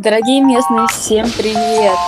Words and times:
Дорогие 0.00 0.44
местные, 0.44 0.86
всем 0.86 1.26
привет! 1.36 1.98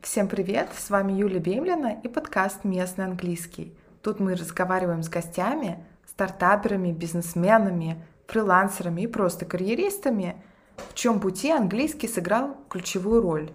Всем 0.00 0.28
привет! 0.28 0.68
С 0.78 0.88
вами 0.90 1.12
Юлия 1.14 1.40
Бемлина 1.40 1.98
и 2.04 2.06
подкаст 2.06 2.62
«Местный 2.62 3.06
английский». 3.06 3.76
Тут 4.00 4.20
мы 4.20 4.36
разговариваем 4.36 5.02
с 5.02 5.08
гостями, 5.08 5.84
стартаперами, 6.06 6.92
бизнесменами, 6.92 8.00
фрилансерами 8.28 9.00
и 9.00 9.06
просто 9.08 9.46
карьеристами, 9.46 10.40
в 10.76 10.94
чем 10.94 11.18
пути 11.18 11.50
английский 11.50 12.06
сыграл 12.06 12.56
ключевую 12.68 13.22
роль. 13.22 13.50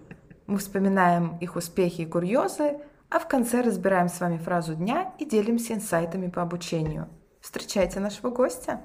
Мы 0.46 0.58
вспоминаем 0.58 1.38
их 1.38 1.56
успехи 1.56 2.02
и 2.02 2.06
курьезы, 2.06 2.76
а 3.10 3.18
в 3.18 3.28
конце 3.28 3.62
разбираем 3.62 4.08
с 4.08 4.20
вами 4.20 4.38
фразу 4.38 4.74
дня 4.74 5.14
и 5.18 5.24
делимся 5.24 5.74
инсайтами 5.74 6.28
по 6.28 6.42
обучению. 6.42 7.08
Встречайте 7.40 8.00
нашего 8.00 8.30
гостя. 8.30 8.80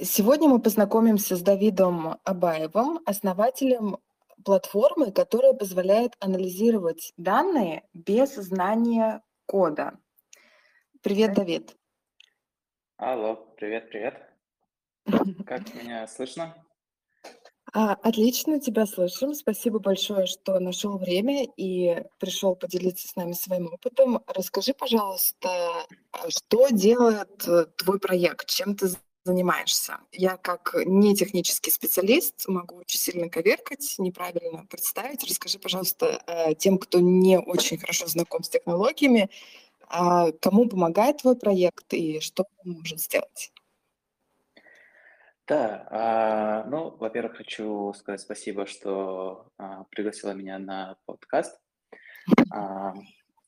Сегодня 0.00 0.48
мы 0.48 0.60
познакомимся 0.60 1.36
с 1.36 1.42
Давидом 1.42 2.18
Абаевым, 2.24 3.00
основателем 3.06 3.98
платформы, 4.44 5.12
которая 5.12 5.52
позволяет 5.52 6.14
анализировать 6.18 7.12
данные 7.16 7.84
без 7.92 8.34
знания 8.34 9.22
кода. 9.46 9.98
Привет, 11.02 11.34
Давид. 11.34 11.76
Алло, 12.96 13.36
привет, 13.56 13.90
привет. 13.90 14.14
Как 15.46 15.74
меня 15.74 16.06
слышно? 16.06 16.54
А, 17.74 17.92
отлично, 18.02 18.60
тебя 18.60 18.84
слышим. 18.84 19.34
Спасибо 19.34 19.78
большое, 19.78 20.26
что 20.26 20.60
нашел 20.60 20.98
время 20.98 21.46
и 21.56 22.04
пришел 22.18 22.54
поделиться 22.54 23.08
с 23.08 23.16
нами 23.16 23.32
своим 23.32 23.72
опытом. 23.72 24.20
Расскажи, 24.26 24.74
пожалуйста, 24.74 25.48
а 26.12 26.28
что 26.28 26.68
делает 26.68 27.48
э, 27.48 27.64
твой 27.78 27.98
проект, 27.98 28.46
чем 28.50 28.76
ты 28.76 28.90
занимаешься? 29.24 30.00
Я 30.12 30.36
как 30.36 30.74
не 30.84 31.16
технический 31.16 31.70
специалист 31.70 32.46
могу 32.46 32.76
очень 32.76 32.98
сильно 32.98 33.30
коверкать, 33.30 33.94
неправильно 33.96 34.66
представить. 34.68 35.24
Расскажи, 35.24 35.58
пожалуйста, 35.58 36.22
э, 36.26 36.54
тем, 36.54 36.76
кто 36.76 37.00
не 37.00 37.38
очень 37.38 37.78
хорошо 37.78 38.06
знаком 38.06 38.42
с 38.42 38.50
технологиями, 38.50 39.30
а 39.88 40.30
кому 40.32 40.68
помогает 40.68 41.18
твой 41.18 41.36
проект 41.36 41.94
и 41.94 42.20
что 42.20 42.44
он 42.64 42.72
может 42.72 43.00
сделать? 43.00 43.50
Да, 45.48 45.88
а, 45.90 46.64
ну, 46.64 46.90
во-первых, 46.96 47.36
хочу 47.36 47.92
сказать 47.94 48.20
спасибо, 48.20 48.64
что 48.66 49.48
а, 49.58 49.84
пригласила 49.90 50.30
меня 50.32 50.58
на 50.60 50.96
подкаст. 51.04 51.60
А, 52.52 52.94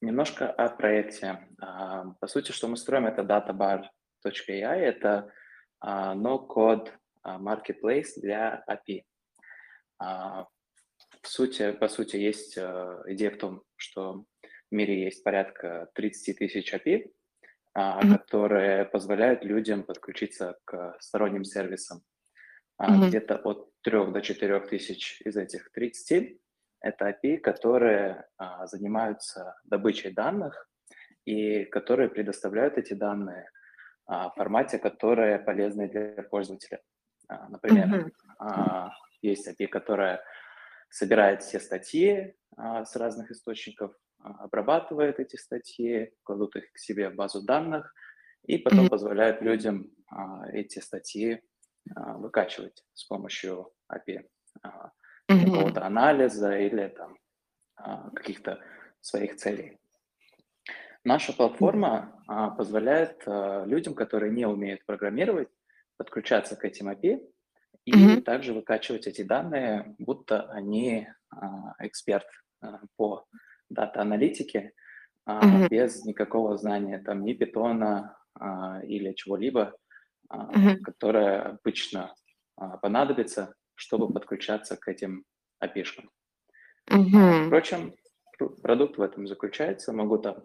немножко 0.01 0.51
о 0.51 0.71
проекте. 0.71 1.47
А, 1.61 2.07
по 2.21 2.27
сути, 2.27 2.51
что 2.51 2.67
мы 2.67 2.77
строим, 2.77 3.07
это 3.07 3.23
databar.ai, 3.23 4.77
это 4.81 5.33
а, 5.79 6.17
no-code 6.17 6.91
а, 7.23 7.39
marketplace 7.39 8.21
для 8.21 8.65
API. 8.69 9.05
А, 10.01 10.49
в 11.23 11.29
сути, 11.29 11.71
по 11.73 11.87
сути, 11.87 12.17
есть 12.17 12.59
а, 12.59 13.05
идея 13.07 13.31
в 13.31 13.39
том, 13.39 13.63
что 13.77 14.25
в 14.69 14.75
мире 14.75 15.05
есть 15.05 15.23
порядка 15.23 15.89
30 15.95 16.39
тысяч 16.39 16.75
API, 16.75 17.13
mm-hmm. 17.77 18.19
которые 18.19 18.85
позволяют 18.85 19.45
людям 19.45 19.83
подключиться 19.83 20.57
к 20.65 20.97
сторонним 21.01 21.45
сервисам. 21.45 22.03
Mm-hmm. 22.81 23.09
Где-то 23.09 23.37
от 23.37 23.71
3 23.83 24.13
до 24.13 24.21
4 24.21 24.61
тысяч 24.61 25.21
из 25.23 25.37
этих 25.37 25.71
30 25.73 26.39
это 26.81 27.09
API, 27.09 27.39
которые 27.39 28.27
а, 28.37 28.67
занимаются 28.67 29.57
добычей 29.65 30.13
данных 30.13 30.69
и 31.25 31.65
которые 31.65 32.11
предоставляют 32.11 32.77
эти 32.77 32.93
данные 32.93 33.49
а, 34.07 34.29
в 34.29 34.35
формате, 34.35 34.79
которые 34.79 35.39
полезны 35.39 35.89
для 35.89 36.23
пользователя. 36.25 36.83
А, 37.29 37.49
например, 37.49 37.87
mm-hmm. 37.87 38.11
а, 38.39 38.91
есть 39.23 39.49
API, 39.49 39.67
которая 39.67 40.23
собирает 40.91 41.43
все 41.43 41.59
статьи 41.59 42.35
а, 42.57 42.85
с 42.85 42.95
разных 42.97 43.31
источников, 43.31 43.93
а, 43.93 44.04
обрабатывает 44.25 45.21
эти 45.21 45.37
статьи, 45.37 46.13
кладут 46.23 46.57
их 46.57 46.73
к 46.73 46.79
себе 46.79 47.11
в 47.11 47.15
базу 47.15 47.43
данных 47.43 47.95
и 48.45 48.59
потом 48.59 48.87
mm-hmm. 48.87 48.91
позволяют 48.91 49.43
людям 49.43 49.91
а, 50.11 50.49
эти 50.51 50.79
статьи 50.79 51.43
а, 51.95 52.15
выкачивать 52.17 52.85
с 52.95 53.05
помощью 53.05 53.73
API 53.93 54.27
а, 54.63 54.91
mm-hmm. 55.31 55.45
какого-то 55.45 55.85
анализа 55.85 56.57
или 56.59 56.89
там 56.89 57.17
а, 57.77 58.11
каких-то 58.11 58.61
своих 59.01 59.37
целей. 59.37 59.79
Наша 61.05 61.35
платформа 61.35 62.19
а, 62.27 62.51
позволяет 62.51 63.23
а, 63.27 63.65
людям, 63.67 63.95
которые 63.95 64.33
не 64.33 64.47
умеют 64.47 64.85
программировать, 64.87 65.49
подключаться 65.97 66.57
к 66.57 66.65
этим 66.65 66.89
API 66.89 67.21
и 67.85 67.93
mm-hmm. 67.93 68.23
также 68.23 68.55
выкачивать 68.55 69.07
эти 69.07 69.23
данные, 69.23 69.95
будто 69.99 70.51
они 70.51 71.07
а, 71.31 71.75
эксперт 71.79 72.27
а, 72.63 72.81
по 72.97 73.27
дата-аналитики 73.71 74.73
mm-hmm. 75.29 75.69
без 75.69 76.05
никакого 76.05 76.57
знания 76.57 76.99
там 76.99 77.25
ни 77.25 77.33
питона 77.33 78.17
а, 78.35 78.81
или 78.85 79.13
чего-либо, 79.13 79.75
mm-hmm. 80.33 80.79
которое 80.79 81.43
обычно 81.43 82.15
понадобится, 82.83 83.55
чтобы 83.75 84.13
подключаться 84.13 84.77
к 84.77 84.89
этим 84.89 85.25
API-шкам. 85.63 86.09
Mm-hmm. 86.91 87.47
Впрочем, 87.47 87.95
продукт 88.63 88.99
в 88.99 89.03
этом 89.03 89.27
заключается. 89.27 89.93
Могу 89.93 90.19
там 90.19 90.45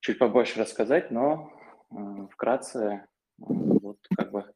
чуть 0.00 0.18
побольше 0.18 0.60
рассказать, 0.60 1.10
но 1.10 1.50
вкратце 2.32 3.06
вот 3.38 3.98
как 4.16 4.32
бы 4.32 4.52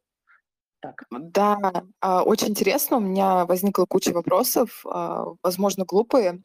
так. 0.81 1.05
Да, 1.10 1.56
очень 2.03 2.49
интересно. 2.49 2.99
У 2.99 3.00
меня 3.00 3.47
возникла 3.47 3.87
куча 3.87 4.12
вопросов, 4.12 4.84
возможно, 5.43 5.84
глупые. 5.84 6.43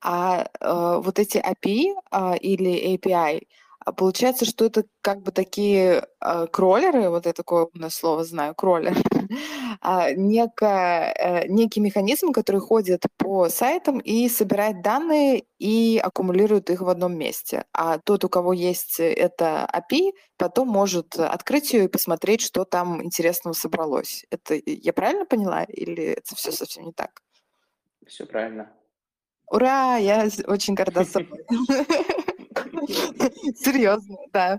А 0.00 0.46
э, 0.60 1.00
вот 1.02 1.18
эти 1.18 1.38
API 1.38 1.94
а, 2.10 2.34
или 2.36 2.96
API, 2.96 3.46
а, 3.88 3.92
получается, 3.92 4.44
что 4.44 4.66
это 4.66 4.84
как 5.00 5.22
бы 5.22 5.32
такие 5.32 6.06
э, 6.20 6.46
кроллеры, 6.52 7.08
вот 7.08 7.26
я 7.26 7.32
такое 7.32 7.64
умное 7.64 7.88
слово 7.90 8.22
знаю, 8.24 8.54
кроллер, 8.54 8.94
а, 9.80 10.12
некая, 10.12 11.12
э, 11.12 11.48
некий 11.48 11.80
механизм, 11.80 12.32
который 12.32 12.60
ходит 12.60 13.04
по 13.16 13.48
сайтам 13.48 13.98
и 13.98 14.28
собирает 14.28 14.82
данные 14.82 15.44
и 15.58 15.98
аккумулирует 16.04 16.70
их 16.70 16.82
в 16.82 16.88
одном 16.88 17.16
месте. 17.16 17.64
А 17.72 17.98
тот, 17.98 18.24
у 18.24 18.28
кого 18.28 18.52
есть 18.52 19.00
это 19.00 19.68
API, 19.72 20.12
потом 20.36 20.68
может 20.68 21.18
открыть 21.18 21.72
ее 21.72 21.84
и 21.84 21.88
посмотреть, 21.88 22.42
что 22.42 22.64
там 22.64 23.02
интересного 23.02 23.54
собралось. 23.54 24.26
Это 24.30 24.60
я 24.66 24.92
правильно 24.92 25.24
поняла 25.24 25.64
или 25.64 26.04
это 26.04 26.34
все 26.36 26.52
совсем 26.52 26.84
не 26.84 26.92
так? 26.92 27.22
Все 28.06 28.26
правильно. 28.26 28.70
Ура! 29.50 29.96
Я 29.96 30.28
очень 30.46 30.74
горда 30.74 31.04
собой. 31.04 31.44
Серьезно, 33.56 34.16
да. 34.32 34.58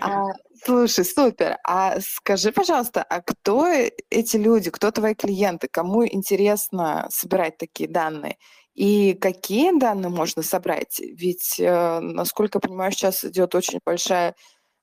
А, 0.00 0.28
слушай, 0.64 1.04
супер. 1.04 1.58
А 1.64 2.00
скажи, 2.00 2.52
пожалуйста, 2.52 3.02
а 3.02 3.20
кто 3.20 3.66
эти 4.10 4.36
люди, 4.36 4.70
кто 4.70 4.90
твои 4.90 5.14
клиенты, 5.14 5.68
кому 5.68 6.06
интересно 6.06 7.06
собирать 7.10 7.58
такие 7.58 7.88
данные? 7.88 8.36
И 8.74 9.14
какие 9.14 9.78
данные 9.78 10.10
можно 10.10 10.42
собрать? 10.42 10.98
Ведь, 10.98 11.60
э, 11.60 12.00
насколько 12.00 12.56
я 12.56 12.60
понимаю, 12.60 12.90
сейчас 12.90 13.24
идет 13.24 13.54
очень 13.54 13.78
большая 13.84 14.34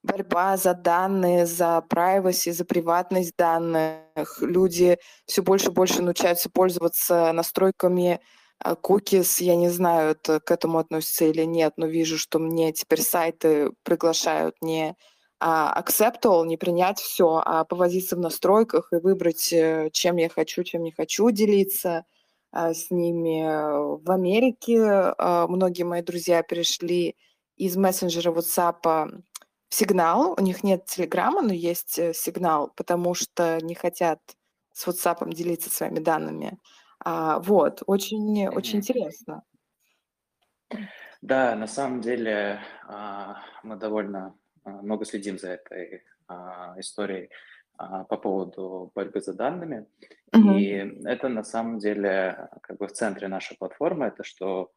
борьба 0.04 0.58
за 0.58 0.74
данные, 0.74 1.46
за 1.46 1.84
privacy, 1.90 2.52
за 2.54 2.66
приватность 2.66 3.36
данных. 3.38 4.42
Люди 4.42 4.98
все 5.26 5.44
больше 5.44 5.68
и 5.68 5.72
больше 5.72 6.02
научаются 6.02 6.50
пользоваться 6.50 7.32
настройками 7.34 8.22
Кукис, 8.82 9.42
я 9.42 9.56
не 9.56 9.70
знаю, 9.70 10.12
это 10.12 10.40
к 10.40 10.52
этому 10.52 10.80
относится 10.80 11.26
или 11.26 11.44
нет, 11.44 11.74
но 11.78 11.88
вижу, 11.88 12.18
что 12.18 12.40
мне 12.40 12.72
теперь 12.74 13.02
сайты 13.02 13.72
приглашают 13.84 14.56
не 14.62 14.96
а, 15.40 15.82
accept 15.82 16.22
all, 16.26 16.46
не 16.46 16.56
принять 16.56 17.00
все, 17.00 17.42
а 17.44 17.64
повозиться 17.66 18.16
в 18.16 18.20
настройках 18.20 18.90
и 18.94 18.98
выбрать, 18.98 19.52
э, 19.52 19.90
чем 19.92 20.18
я 20.18 20.30
хочу, 20.30 20.64
чем 20.64 20.84
не 20.84 20.92
хочу 20.92 21.32
делиться 21.32 22.06
а, 22.52 22.74
с 22.76 22.92
ними. 22.92 23.42
В 24.04 24.12
Америке 24.12 24.80
а, 25.18 25.48
многие 25.48 25.84
мои 25.84 26.04
друзья 26.04 26.44
перешли 26.44 27.16
из 27.58 27.76
мессенджера 27.76 28.32
WhatsApp 28.32 29.22
в 29.70 29.76
сигнал. 29.76 30.36
У 30.38 30.42
них 30.44 30.64
нет 30.64 30.86
телеграмма, 30.86 31.42
но 31.42 31.54
есть 31.54 31.98
э, 31.98 32.14
сигнал, 32.14 32.72
потому 32.76 33.16
что 33.16 33.58
не 33.62 33.74
хотят 33.74 34.20
с 34.74 34.88
WhatsApp 34.88 35.28
делиться 35.34 35.72
своими 35.72 36.00
данными. 36.00 36.60
А, 37.04 37.40
вот, 37.40 37.82
очень, 37.88 38.48
очень 38.48 38.80
интересно. 38.80 39.44
Да, 41.22 41.56
на 41.56 41.68
самом 41.68 42.02
деле 42.02 42.60
а, 42.88 43.44
мы 43.64 43.76
довольно 43.76 44.36
а, 44.64 44.70
много 44.70 45.06
следим 45.06 45.38
за 45.38 45.52
этой 45.52 46.04
а, 46.28 46.76
историей 46.80 47.30
по 47.78 48.18
поводу 48.18 48.92
борьбы 48.94 49.22
за 49.22 49.34
данными. 49.34 49.88
Мгм. 50.34 50.58
И 50.58 50.68
это 51.06 51.30
на 51.30 51.44
самом 51.44 51.80
деле 51.80 52.50
как 52.62 52.78
бы 52.78 52.88
в 52.88 52.92
центре 52.92 53.28
нашей 53.28 53.58
платформы, 53.58 54.06
это 54.06 54.24
что 54.24 54.72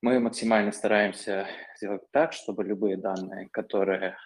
мы 0.00 0.18
максимально 0.18 0.72
стараемся 0.72 1.46
сделать 1.76 2.02
так, 2.10 2.32
чтобы 2.32 2.64
любые 2.64 2.96
данные, 2.96 3.48
которые 3.50 4.16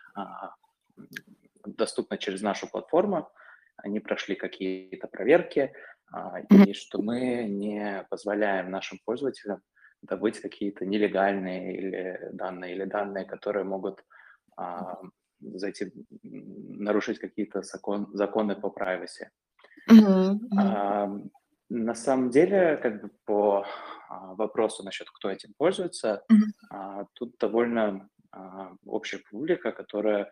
доступны 1.67 2.17
через 2.17 2.41
нашу 2.41 2.71
платформу, 2.71 3.29
они 3.77 4.01
прошли 4.01 4.35
какие-то 4.35 5.09
проверки, 5.09 5.73
а, 6.13 6.41
и 6.41 6.73
что 6.73 7.03
мы 7.03 7.45
не 7.45 8.07
позволяем 8.11 8.71
нашим 8.71 8.99
пользователям 9.05 9.61
добыть 10.03 10.41
какие-то 10.41 10.85
нелегальные 10.85 11.77
или 11.77 12.31
данные, 12.33 12.75
или 12.75 12.85
данные, 12.85 13.25
которые 13.25 13.65
могут 13.65 14.05
а, 14.57 15.01
зайти, 15.41 15.93
нарушить 16.23 17.19
какие-то 17.19 17.63
закон, 17.63 18.09
законы 18.13 18.57
по 18.57 18.69
privacy. 18.69 19.29
Mm-hmm. 19.91 20.39
А, 20.59 21.09
на 21.69 21.95
самом 21.95 22.31
деле, 22.31 22.77
как 22.77 23.03
бы 23.03 23.11
по 23.25 23.67
а, 24.09 24.35
вопросу 24.35 24.85
насчет, 24.85 25.11
кто 25.11 25.31
этим 25.31 25.53
пользуется, 25.59 26.23
mm-hmm. 26.31 26.37
а, 26.71 27.07
тут 27.15 27.37
довольно 27.39 28.09
а, 28.31 28.73
общая 28.85 29.19
публика, 29.31 29.73
которая 29.73 30.31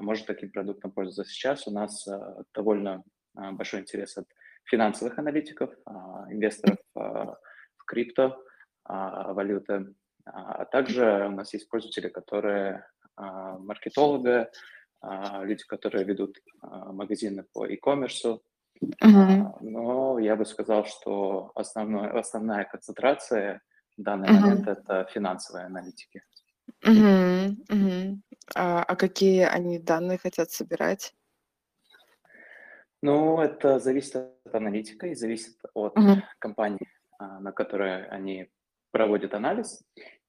может 0.00 0.26
таким 0.26 0.50
продуктом 0.50 0.92
пользоваться. 0.92 1.32
Сейчас 1.32 1.66
у 1.66 1.70
нас 1.70 2.06
а, 2.08 2.42
довольно 2.54 3.02
а, 3.36 3.52
большой 3.52 3.80
интерес 3.80 4.16
от 4.16 4.26
финансовых 4.64 5.18
аналитиков, 5.18 5.70
а, 5.84 6.26
инвесторов 6.30 6.78
а, 6.94 7.36
в 7.76 7.84
крипто, 7.84 8.42
а, 8.84 9.32
валюты, 9.32 9.94
а 10.24 10.64
также 10.66 11.26
у 11.28 11.32
нас 11.32 11.52
есть 11.52 11.68
пользователи, 11.68 12.08
которые 12.08 12.86
а, 13.16 13.58
маркетологи, 13.58 14.48
а, 15.00 15.44
люди, 15.44 15.64
которые 15.66 16.04
ведут 16.04 16.38
а, 16.60 16.92
магазины 16.92 17.44
по 17.52 17.66
e-commerce. 17.66 18.40
Uh-huh. 18.82 19.56
Но 19.60 20.18
я 20.18 20.34
бы 20.36 20.44
сказал, 20.44 20.84
что 20.84 21.52
основной, 21.54 22.10
основная 22.10 22.64
концентрация 22.64 23.60
в 23.96 24.02
данный 24.02 24.28
uh-huh. 24.28 24.40
момент 24.40 24.68
это 24.68 25.06
финансовые 25.12 25.66
аналитики. 25.66 26.22
Uh-huh. 26.84 27.54
Uh-huh. 27.68 28.18
А, 28.54 28.82
а 28.82 28.96
какие 28.96 29.42
они 29.42 29.78
данные 29.78 30.18
хотят 30.18 30.50
собирать? 30.50 31.14
Ну, 33.02 33.40
это 33.40 33.80
зависит 33.80 34.16
от 34.16 34.54
аналитика 34.54 35.08
и 35.08 35.14
зависит 35.14 35.56
от 35.74 35.96
uh-huh. 35.96 36.22
компании, 36.38 36.88
на 37.18 37.50
которой 37.50 38.06
они 38.06 38.48
проводят 38.92 39.34
анализ. 39.34 39.82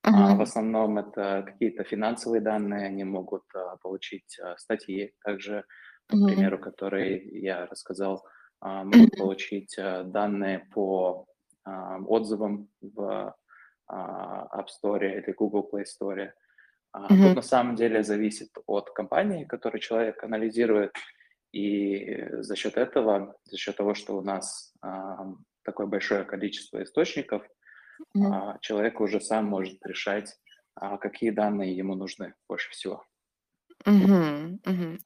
Uh-huh. 0.06 0.36
В 0.36 0.42
основном 0.42 0.98
это 0.98 1.44
какие-то 1.45 1.83
финансовые 1.83 2.42
данные, 2.42 2.88
они 2.88 3.04
могут 3.04 3.44
а, 3.54 3.77
получить 3.77 4.38
а, 4.39 4.57
статьи, 4.57 5.13
также, 5.24 5.63
к 6.07 6.13
uh-huh. 6.13 6.25
примеру, 6.25 6.60
которые 6.60 7.24
я 7.39 7.68
рассказал, 7.68 8.25
а, 8.60 8.83
могут 8.83 9.18
получить 9.18 9.75
данные 9.77 10.68
по 10.74 11.25
отзывам 11.65 12.68
в 12.81 13.33
App 13.89 14.68
Store 14.68 15.00
или 15.00 15.31
Google 15.31 15.69
Play 15.71 15.86
Store. 15.86 16.31
Uh-huh. 16.95 17.07
Тут 17.07 17.36
на 17.36 17.42
самом 17.42 17.75
деле 17.75 18.04
зависит 18.04 18.50
от 18.68 18.92
компании, 18.92 19.45
которую 19.45 19.81
человек 19.81 20.24
анализирует, 20.24 20.94
и 21.51 22.25
за 22.42 22.56
счет 22.56 22.78
этого, 22.78 23.36
за 23.45 23.57
счет 23.57 23.78
того, 23.78 23.94
что 23.94 24.18
у 24.18 24.22
нас 24.22 24.74
такое 25.63 25.88
большое 25.88 26.24
количество 26.24 26.84
источников, 26.84 27.44
mm-hmm. 28.18 28.57
человек 28.62 29.00
уже 29.01 29.22
сам 29.22 29.45
может 29.45 29.86
решать, 29.86 30.36
а, 30.75 30.98
какие 30.98 31.30
данные 31.30 31.75
ему 31.75 31.95
нужны 31.95 32.34
больше 32.48 32.72
всего. 32.72 33.06
Угу, 33.86 34.60
угу. 34.66 34.98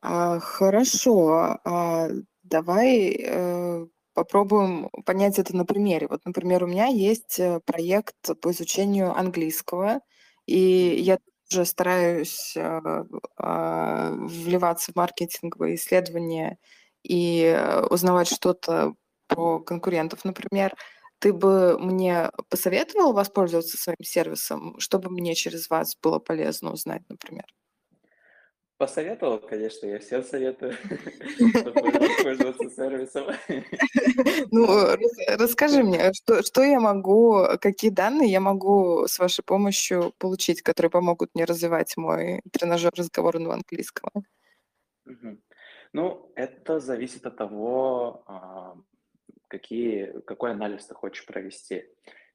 А, 0.00 0.38
хорошо, 0.38 1.58
а, 1.64 2.08
давай 2.42 3.16
э, 3.18 3.86
попробуем 4.14 4.90
понять 5.04 5.38
это 5.38 5.56
на 5.56 5.64
примере. 5.64 6.06
Вот, 6.08 6.24
например, 6.24 6.64
у 6.64 6.66
меня 6.66 6.86
есть 6.86 7.38
э, 7.40 7.60
проект 7.64 8.16
по 8.40 8.50
изучению 8.50 9.16
английского, 9.16 10.00
и 10.48 10.96
я 11.00 11.18
тоже 11.50 11.66
стараюсь 11.66 12.54
э, 12.56 12.80
э, 13.38 14.10
вливаться 14.18 14.92
в 14.92 14.96
маркетинговые 14.96 15.76
исследования 15.76 16.58
и 17.02 17.42
э, 17.42 17.82
узнавать 17.86 18.28
что-то 18.28 18.94
про 19.28 19.60
конкурентов, 19.60 20.24
например. 20.24 20.74
Ты 21.20 21.32
бы 21.32 21.78
мне 21.78 22.30
посоветовал 22.48 23.12
воспользоваться 23.12 23.76
своим 23.76 24.02
сервисом, 24.02 24.78
чтобы 24.80 25.10
мне 25.10 25.34
через 25.34 25.68
вас 25.68 25.96
было 26.02 26.18
полезно 26.18 26.72
узнать, 26.72 27.02
например? 27.08 27.44
Посоветовал, 28.78 29.40
конечно, 29.40 29.86
я 29.86 29.98
всем 29.98 30.22
советую 30.22 30.72
пользоваться 32.22 32.70
сервисом. 32.70 33.26
Ну, 34.52 34.66
расскажи 35.36 35.82
мне, 35.82 36.12
что, 36.12 36.42
что 36.42 36.62
я 36.62 36.78
могу, 36.78 37.44
какие 37.60 37.90
данные 37.90 38.30
я 38.30 38.40
могу 38.40 39.06
с 39.08 39.18
вашей 39.18 39.42
помощью 39.44 40.14
получить, 40.18 40.62
которые 40.62 40.90
помогут 40.90 41.30
мне 41.34 41.44
развивать 41.44 41.96
мой 41.96 42.40
тренажер 42.52 42.92
разговорного 42.96 43.54
английского? 43.54 44.10
Ну, 45.92 46.32
это 46.36 46.78
зависит 46.78 47.26
от 47.26 47.36
того, 47.36 48.22
а, 48.26 48.76
какие, 49.48 50.20
какой 50.20 50.52
анализ 50.52 50.86
ты 50.86 50.94
хочешь 50.94 51.26
провести. 51.26 51.84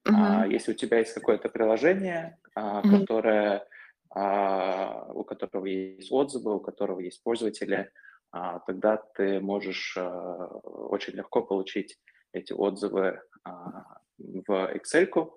Uh-huh. 0.06 0.14
А, 0.14 0.46
если 0.48 0.74
у 0.74 0.76
тебя 0.76 1.00
есть 1.00 1.14
какое-то 1.14 1.48
приложение, 1.48 2.38
а, 2.56 2.82
которое, 2.82 3.60
а, 3.60 3.66
у 4.16 5.24
которого 5.24 5.66
есть 5.66 6.12
отзывы, 6.12 6.56
у 6.56 6.60
которого 6.60 7.00
есть 7.00 7.24
пользователи, 7.24 7.92
а, 8.34 8.60
тогда 8.60 8.98
ты 8.98 9.40
можешь 9.40 9.96
а, 9.96 10.48
очень 10.48 11.14
легко 11.14 11.44
получить 11.44 12.00
эти 12.32 12.52
отзывы 12.52 13.22
а, 13.44 14.00
в 14.18 14.50
Excel, 14.76 15.32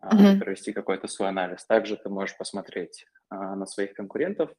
а, 0.00 0.38
провести 0.38 0.72
какой-то 0.72 1.08
свой 1.08 1.28
анализ. 1.28 1.66
Также 1.66 1.96
ты 1.96 2.08
можешь 2.08 2.38
посмотреть 2.38 3.06
а, 3.28 3.54
на 3.54 3.66
своих 3.66 3.92
конкурентов, 3.92 4.50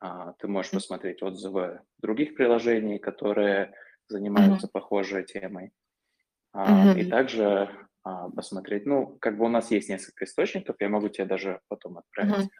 а, 0.00 0.34
ты 0.34 0.48
можешь 0.48 0.72
посмотреть 0.72 1.22
отзывы 1.22 1.80
других 1.98 2.34
приложений, 2.34 2.98
которые 2.98 3.72
занимаются 4.08 4.68
похожей 4.68 5.24
темой. 5.24 5.72
И 6.98 7.08
также 7.08 7.70
а, 8.02 8.28
посмотреть, 8.28 8.84
ну, 8.84 9.16
как 9.18 9.38
бы 9.38 9.46
у 9.46 9.48
нас 9.48 9.70
есть 9.70 9.88
несколько 9.88 10.26
источников, 10.26 10.76
я 10.78 10.90
могу 10.90 11.08
тебе 11.08 11.24
даже 11.24 11.60
потом 11.68 11.98
отправить 11.98 12.50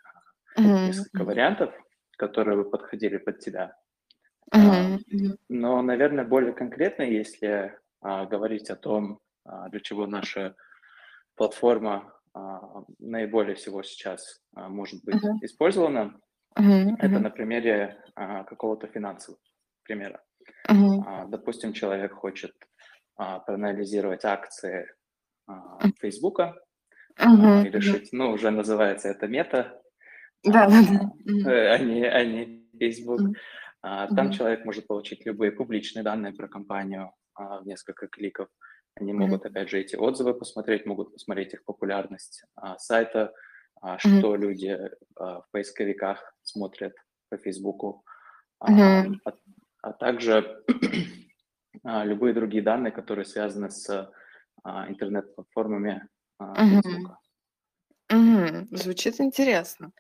uh-huh. 0.59 0.87
несколько 0.87 1.25
вариантов, 1.25 1.75
которые 2.17 2.57
бы 2.57 2.71
подходили 2.71 3.19
под 3.19 3.39
тебя. 3.41 3.77
Uh-huh. 4.55 4.99
Но, 5.49 5.83
наверное, 5.83 6.25
более 6.25 6.53
конкретно, 6.53 7.03
если 7.03 7.77
а, 8.01 8.27
говорить 8.27 8.71
о 8.71 8.77
том, 8.77 9.21
а, 9.45 9.69
для 9.71 9.81
чего 9.81 10.07
наша 10.07 10.55
платформа 11.35 12.13
а, 12.35 12.85
наиболее 12.99 13.55
всего 13.55 13.83
сейчас 13.83 14.43
а, 14.55 14.69
может 14.69 15.03
быть 15.05 15.17
uh-huh. 15.17 15.39
использована, 15.43 16.21
uh-huh. 16.59 16.97
это 16.99 17.19
на 17.19 17.31
примере 17.31 18.05
а, 18.15 18.45
какого-то 18.45 18.87
финансового 18.87 19.41
примера. 19.83 20.23
Uh-huh. 20.69 21.03
А, 21.07 21.25
допустим, 21.27 21.73
человек 21.73 22.13
хочет 22.13 22.53
а, 23.17 23.41
проанализировать 23.41 24.25
акции 24.25 24.87
а, 25.47 25.79
Фейсбука 26.01 26.55
uh-huh. 27.19 27.67
и 27.67 27.71
решить, 27.71 28.11
ну, 28.13 28.31
уже 28.33 28.51
называется 28.51 29.09
это 29.09 29.27
мета, 29.27 29.81
да, 30.45 30.69
да, 30.69 31.11
да. 31.25 31.75
А 31.75 31.79
не, 31.79 32.05
а 32.05 32.25
не 32.25 32.69
Facebook. 32.79 33.21
Uh-huh. 33.21 34.15
Там 34.15 34.33
человек 34.33 34.65
может 34.65 34.87
получить 34.87 35.27
любые 35.27 35.53
публичные 35.53 36.03
данные 36.03 36.33
про 36.33 36.49
компанию 36.49 37.13
в 37.37 37.67
несколько 37.67 38.07
кликов. 38.07 38.49
Они 38.97 39.13
могут, 39.13 39.45
опять 39.45 39.69
же, 39.69 39.79
эти 39.79 39.97
отзывы 39.97 40.35
посмотреть, 40.35 40.87
могут 40.87 41.13
посмотреть 41.13 41.55
их 41.55 41.65
популярность 41.65 42.45
сайта, 42.79 43.33
что 43.99 44.35
uh-huh. 44.35 44.39
люди 44.39 44.79
в 45.17 45.45
поисковиках 45.51 46.35
смотрят 46.43 46.95
по 47.29 47.37
Фейсбуку, 47.37 48.05
uh-huh. 48.63 49.19
а, 49.25 49.33
а 49.83 49.93
также 49.93 50.63
а, 51.83 52.05
любые 52.05 52.33
другие 52.33 52.63
данные, 52.63 52.93
которые 52.93 53.25
связаны 53.25 53.71
с 53.71 54.11
а, 54.63 54.89
интернет-платформами 54.89 56.09
Facebook. 56.39 57.19
Угу. 58.11 58.69
Звучит 58.77 59.21
интересно. 59.21 59.93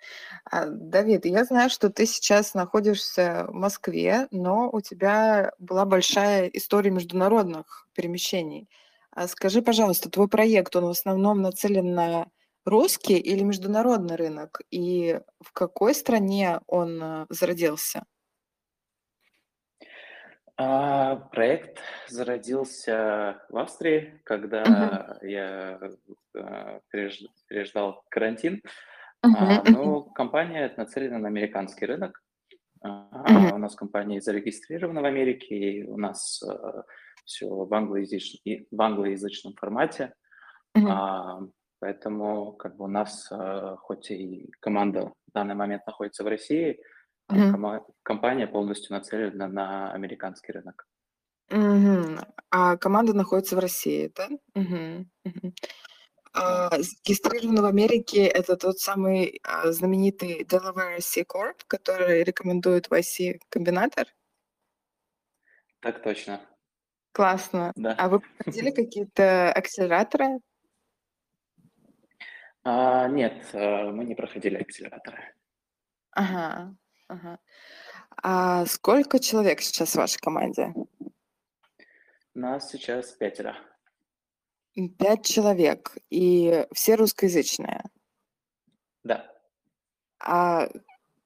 А, 0.50 0.66
Давид, 0.66 1.24
я 1.26 1.44
знаю, 1.44 1.70
что 1.70 1.90
ты 1.90 2.06
сейчас 2.06 2.54
находишься 2.54 3.46
в 3.48 3.54
Москве, 3.54 4.28
но 4.30 4.70
у 4.70 4.80
тебя 4.82 5.52
была 5.58 5.86
большая 5.86 6.48
история 6.48 6.90
международных 6.90 7.88
перемещений. 7.94 8.68
А 9.12 9.28
скажи, 9.28 9.62
пожалуйста, 9.62 10.10
твой 10.10 10.28
проект, 10.28 10.76
он 10.76 10.86
в 10.86 10.90
основном 10.90 11.40
нацелен 11.42 11.94
на 11.94 12.28
русский 12.66 13.16
или 13.18 13.42
международный 13.42 14.16
рынок? 14.16 14.60
И 14.70 15.20
в 15.40 15.52
какой 15.52 15.94
стране 15.94 16.60
он 16.66 17.02
э, 17.02 17.26
зародился? 17.30 18.04
А, 20.56 21.16
проект 21.16 21.80
зародился 22.08 23.42
в 23.48 23.56
Австрии, 23.56 24.20
когда 24.24 24.62
uh-huh. 24.62 25.26
я 25.26 25.80
а, 26.36 26.80
переждал 26.90 28.04
карантин. 28.08 28.62
Uh-huh. 29.24 29.34
А, 29.36 29.70
но 29.70 30.02
компания 30.02 30.72
нацелена 30.76 31.18
на 31.18 31.28
американский 31.28 31.86
рынок. 31.86 32.22
Uh-huh. 32.84 33.54
У 33.54 33.58
нас 33.58 33.74
компания 33.74 34.20
зарегистрирована 34.20 35.00
в 35.00 35.06
Америке, 35.06 35.56
и 35.56 35.82
у 35.84 35.96
нас 35.96 36.40
а, 36.42 36.84
все 37.24 37.48
в 37.48 37.74
англоязычном, 37.74 38.66
в 38.70 38.82
англоязычном 38.82 39.54
формате. 39.54 40.14
Uh-huh. 40.76 40.88
А, 40.88 41.40
поэтому 41.80 42.52
как 42.52 42.76
бы 42.76 42.84
у 42.84 42.88
нас, 42.88 43.30
э, 43.30 43.76
хоть 43.80 44.10
и 44.10 44.50
команда 44.60 45.12
в 45.28 45.32
данный 45.34 45.54
момент 45.54 45.86
находится 45.86 46.24
в 46.24 46.28
России, 46.28 46.70
а 46.70 46.93
Кома- 47.28 47.84
компания 48.02 48.46
полностью 48.46 48.94
нацелена 48.94 49.48
на 49.48 49.92
американский 49.92 50.52
рынок. 50.52 50.86
Мгм. 51.50 52.20
А 52.50 52.76
команда 52.76 53.14
находится 53.14 53.56
в 53.56 53.58
России, 53.58 54.12
да? 54.14 54.28
Мгм. 54.54 55.10
Да. 56.34 56.68
А, 56.68 56.70
зарегистрирован 56.70 57.60
в 57.62 57.64
Америке 57.64 58.26
это 58.26 58.56
тот 58.56 58.78
самый 58.78 59.40
а, 59.44 59.70
знаменитый 59.70 60.42
Delaware 60.42 61.00
C 61.00 61.22
Corp, 61.22 61.60
который 61.68 62.24
рекомендует 62.24 62.88
в 62.88 62.92
IC 62.92 63.38
комбинатор? 63.48 64.06
Так 65.80 66.02
точно, 66.02 66.40
Классно. 67.12 67.72
да. 67.76 67.94
А 67.98 68.08
вы 68.08 68.20
проходили 68.20 68.70
какие-то 68.72 69.52
акселераторы? 69.52 70.40
А, 72.64 73.06
нет, 73.08 73.44
э, 73.52 73.90
мы 73.90 74.04
не 74.04 74.14
проходили 74.14 74.56
акселераторы. 74.56 75.34
Ага, 76.12 76.74
ага. 77.14 77.38
А 78.22 78.66
сколько 78.66 79.18
человек 79.18 79.60
сейчас 79.60 79.92
в 79.92 79.96
вашей 79.96 80.18
команде? 80.18 80.72
Нас 82.34 82.70
сейчас 82.70 83.12
пятеро. 83.12 83.56
Пять 84.98 85.24
человек, 85.24 85.96
и 86.10 86.66
все 86.72 86.96
русскоязычные. 86.96 87.84
Да. 89.04 89.30
А 90.18 90.68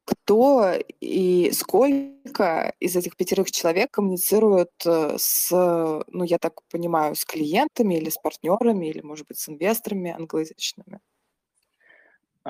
кто 0.04 0.72
и 1.00 1.50
сколько 1.52 2.74
из 2.80 2.96
этих 2.96 3.16
пятерых 3.16 3.50
человек 3.50 3.90
коммуницирует 3.90 4.72
э, 4.84 5.16
с, 5.18 5.50
ну, 5.50 6.24
я 6.24 6.38
так 6.38 6.62
понимаю, 6.70 7.14
с 7.14 7.24
клиентами 7.24 7.96
или 7.96 8.10
с 8.10 8.16
партнерами, 8.16 8.86
или, 8.86 9.00
может 9.00 9.26
быть, 9.28 9.38
с 9.38 9.48
инвесторами 9.48 10.10
англоязычными? 10.10 11.00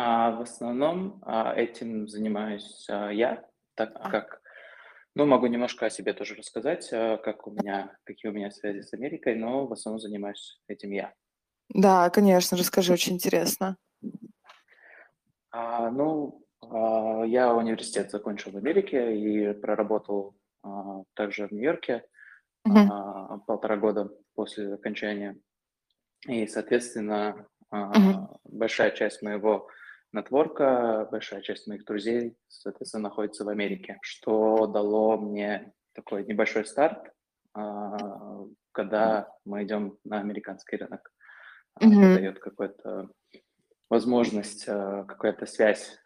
А 0.00 0.30
в 0.30 0.42
основном 0.42 1.20
а, 1.26 1.52
этим 1.56 2.06
занимаюсь 2.06 2.86
а, 2.88 3.10
я, 3.10 3.44
так 3.74 3.90
А. 3.96 4.08
как, 4.10 4.40
ну, 5.16 5.26
могу 5.26 5.48
немножко 5.48 5.86
о 5.86 5.90
себе 5.90 6.12
тоже 6.12 6.36
рассказать, 6.36 6.88
как 6.88 7.48
у 7.48 7.50
меня, 7.50 7.96
какие 8.04 8.30
у 8.30 8.32
меня 8.32 8.52
связи 8.52 8.82
с 8.82 8.92
Америкой, 8.94 9.34
но 9.34 9.66
в 9.66 9.72
основном 9.72 9.98
занимаюсь 9.98 10.60
этим 10.68 10.92
я. 10.92 11.14
Да, 11.74 12.10
конечно, 12.10 12.56
расскажи, 12.56 12.92
очень 12.92 13.14
интересно. 13.14 13.76
А, 15.50 15.90
ну, 15.90 16.44
а, 16.62 17.24
я 17.24 17.52
университет 17.52 18.12
закончил 18.12 18.52
в 18.52 18.56
Америке 18.56 19.16
и 19.16 19.52
проработал 19.52 20.36
а, 20.62 21.02
также 21.14 21.48
в 21.48 21.50
Нью-Йорке 21.50 22.04
Мгм. 22.64 22.88
а, 22.88 23.38
полтора 23.38 23.76
года 23.76 24.10
после 24.36 24.74
окончания. 24.74 25.40
И, 26.28 26.46
соответственно, 26.46 27.48
а, 27.72 28.28
большая 28.44 28.92
часть 28.92 29.22
моего 29.22 29.68
нетворка, 30.12 31.08
большая 31.10 31.40
часть 31.42 31.66
моих 31.66 31.84
друзей, 31.84 32.36
соответственно, 32.48 33.04
находится 33.04 33.44
в 33.44 33.48
Америке, 33.48 33.98
что 34.02 34.66
дало 34.66 35.18
мне 35.18 35.72
такой 35.92 36.24
небольшой 36.24 36.64
старт, 36.64 37.12
а, 37.54 38.44
когда 38.72 39.32
мы 39.44 39.64
идем 39.64 39.98
на 40.04 40.20
американский 40.20 40.76
рынок. 40.76 41.10
Мгм. 41.80 42.14
дает 42.14 42.40
какую-то 42.40 43.08
возможность, 43.88 44.68
а, 44.68 45.04
какая-то 45.04 45.46
связь 45.46 45.96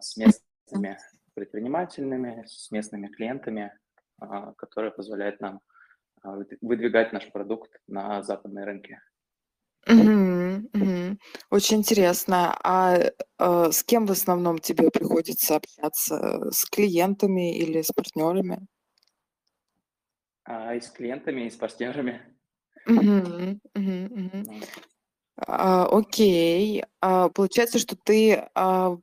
с 0.00 0.16
местными 0.16 0.98
предпринимателями, 1.34 2.44
с 2.46 2.70
местными 2.70 3.08
клиентами, 3.08 3.72
которая 4.56 4.90
позволяет 4.90 5.40
нам 5.40 5.60
выд- 6.24 6.56
выдвигать 6.60 7.12
наш 7.12 7.30
продукт 7.30 7.70
на 7.86 8.22
западные 8.22 8.64
рынки. 8.64 9.00
Мгм, 9.88 10.68
мгм. 10.74 11.18
Очень 11.50 11.78
интересно. 11.78 12.56
А 12.62 12.96
э, 13.38 13.72
с 13.72 13.82
кем 13.84 14.06
в 14.06 14.10
основном 14.12 14.58
тебе 14.58 14.90
приходится 14.90 15.56
общаться? 15.56 16.50
С 16.52 16.64
клиентами 16.66 17.56
или 17.56 17.80
с 17.82 17.90
партнерами? 17.92 18.66
А, 20.44 20.74
и 20.74 20.80
с 20.80 20.90
клиентами, 20.90 21.42
и 21.42 21.50
с 21.50 21.56
партнерами. 21.56 22.22
Мгм, 22.86 23.60
мгм, 23.74 24.04
мгм. 24.10 24.42
Ну, 24.46 24.60
А, 25.46 25.86
окей. 25.86 26.84
А, 27.00 27.28
получается, 27.28 27.78
что 27.78 27.96
ты 27.96 28.48
а, 28.54 28.96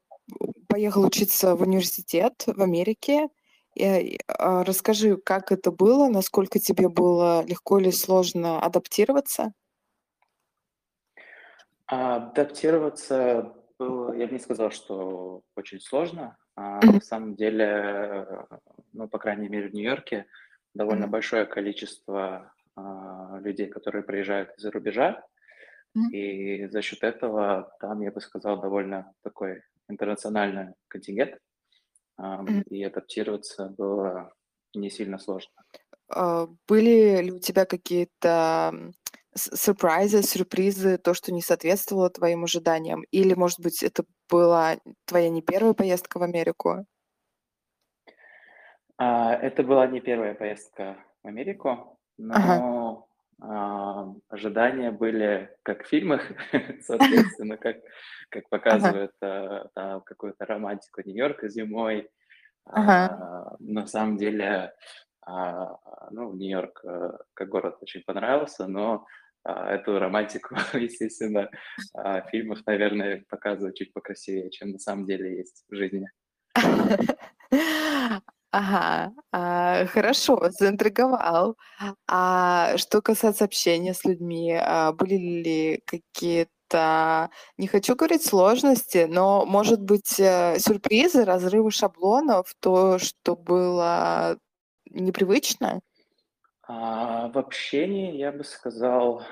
поехал 0.68 1.04
учиться 1.06 1.56
в 1.56 1.62
университет 1.64 2.44
в 2.48 2.62
Америке. 2.62 3.30
И, 3.76 4.18
а, 4.28 4.64
расскажи, 4.64 5.18
как 5.18 5.52
это 5.52 5.72
было, 5.72 6.10
насколько 6.10 6.60
тебе 6.60 6.90
было 6.90 7.44
легко 7.46 7.80
или 7.80 7.92
сложно 7.92 8.60
адаптироваться? 8.62 9.54
А 11.88 12.16
Адаптироваться 12.18 13.54
было, 13.78 14.14
я 14.14 14.28
бы 14.28 14.34
не 14.34 14.40
сказал, 14.40 14.72
что 14.72 15.42
очень 15.56 15.80
сложно. 15.80 16.38
А, 16.56 16.80
На 16.86 17.02
самом 17.02 17.36
деле, 17.36 18.28
ну, 18.94 19.08
по 19.08 19.20
крайней 19.20 19.50
мере, 19.50 19.70
в 19.70 19.74
Нью-Йорке 19.74 20.26
довольно 20.74 21.08
большое 21.08 21.46
количество 21.46 22.54
а, 22.76 23.40
людей, 23.40 23.68
которые 23.68 24.04
приезжают 24.04 24.52
из-за 24.58 24.72
рубежа, 24.72 25.24
и 26.12 26.68
за 26.68 26.82
счет 26.82 27.04
этого 27.04 27.72
там, 27.80 28.02
я 28.02 28.12
бы 28.12 28.20
сказал, 28.20 28.60
довольно 28.60 29.14
такой 29.24 29.62
интернациональный 29.88 30.74
контингент, 30.90 31.38
мгм. 32.18 32.62
и 32.64 32.84
адаптироваться 32.84 33.74
было 33.78 34.34
не 34.74 34.90
сильно 34.90 35.18
сложно. 35.18 35.54
А, 36.10 36.48
Были 36.68 37.22
ли 37.22 37.32
у 37.32 37.40
тебя 37.40 37.66
какие-то 37.66 38.92
сюрпризы, 39.36 40.24
сюрпризы, 40.24 40.98
то, 40.98 41.14
что 41.14 41.32
не 41.34 41.42
соответствовало 41.42 42.10
твоим 42.10 42.44
ожиданиям? 42.44 43.04
Или, 43.12 43.34
может 43.34 43.60
быть, 43.60 43.84
это 43.84 44.04
была 44.30 44.78
твоя 45.06 45.30
не 45.30 45.42
первая 45.42 45.74
поездка 45.74 46.20
в 46.20 46.24
Америку? 46.24 46.86
А, 48.98 49.34
Это 49.34 49.64
была 49.64 49.88
не 49.88 50.00
первая 50.00 50.34
поездка 50.34 50.98
в 51.24 51.28
Америку, 51.28 52.00
Ага, 52.30 52.60
но 52.60 53.08
а, 53.42 54.14
ожидания 54.30 54.92
были 54.92 55.54
как 55.64 55.84
в 55.84 55.88
фильмах, 55.88 56.22
соответственно, 56.82 57.58
как, 57.58 57.78
как 58.30 58.46
ага, 58.46 58.50
показывают 58.50 59.12
а, 59.22 59.68
там 59.74 60.02
какую-то 60.02 60.46
романтику 60.46 61.02
Нью-Йорка 61.06 61.50
зимой. 61.50 62.10
ага. 62.66 63.18
А, 63.20 63.56
На 63.60 63.86
самом 63.86 64.16
деле, 64.18 64.74
а, 65.26 65.78
ну, 66.12 66.34
Нью-Йорк 66.34 66.82
э, 66.86 67.18
как 67.34 67.50
город 67.50 67.78
очень 67.82 68.04
понравился, 68.04 68.68
но 68.68 68.94
а, 68.94 69.06
эту 69.46 70.00
романтику, 70.00 70.56
естественно, 70.74 71.50
а, 71.94 72.22
в 72.22 72.30
фильмах, 72.30 72.66
наверное, 72.66 73.24
показывают 73.30 73.76
чуть 73.76 73.94
покрасивее, 73.94 74.50
чем 74.52 74.72
на 74.72 74.80
самом 74.80 75.06
деле 75.06 75.38
есть 75.38 75.64
в 75.70 75.76
жизни. 75.76 76.08
Ага, 78.58 79.12
а, 79.34 79.86
хорошо, 79.88 80.50
заинтриговал. 80.58 81.58
А 82.08 82.78
что 82.78 83.02
касается 83.02 83.44
общения 83.44 83.94
с 83.94 84.06
людьми, 84.06 84.54
а, 84.58 84.94
были 84.94 85.16
ли 85.16 85.84
какие-то, 85.86 87.30
не 87.58 87.68
хочу 87.68 87.96
говорить 87.98 88.26
сложности, 88.26 89.08
но, 89.10 89.46
может 89.46 89.82
быть, 89.82 90.18
э, 90.22 90.58
сюрпризы, 90.60 91.26
разрывы 91.26 91.70
шаблонов, 91.70 92.54
то, 92.62 92.98
что 92.98 93.36
было 93.36 94.38
непривычно? 94.90 95.82
А, 96.68 97.28
в 97.30 97.38
общении 97.38 98.18
я 98.18 98.32
бы 98.32 98.44
сказал, 98.44 99.24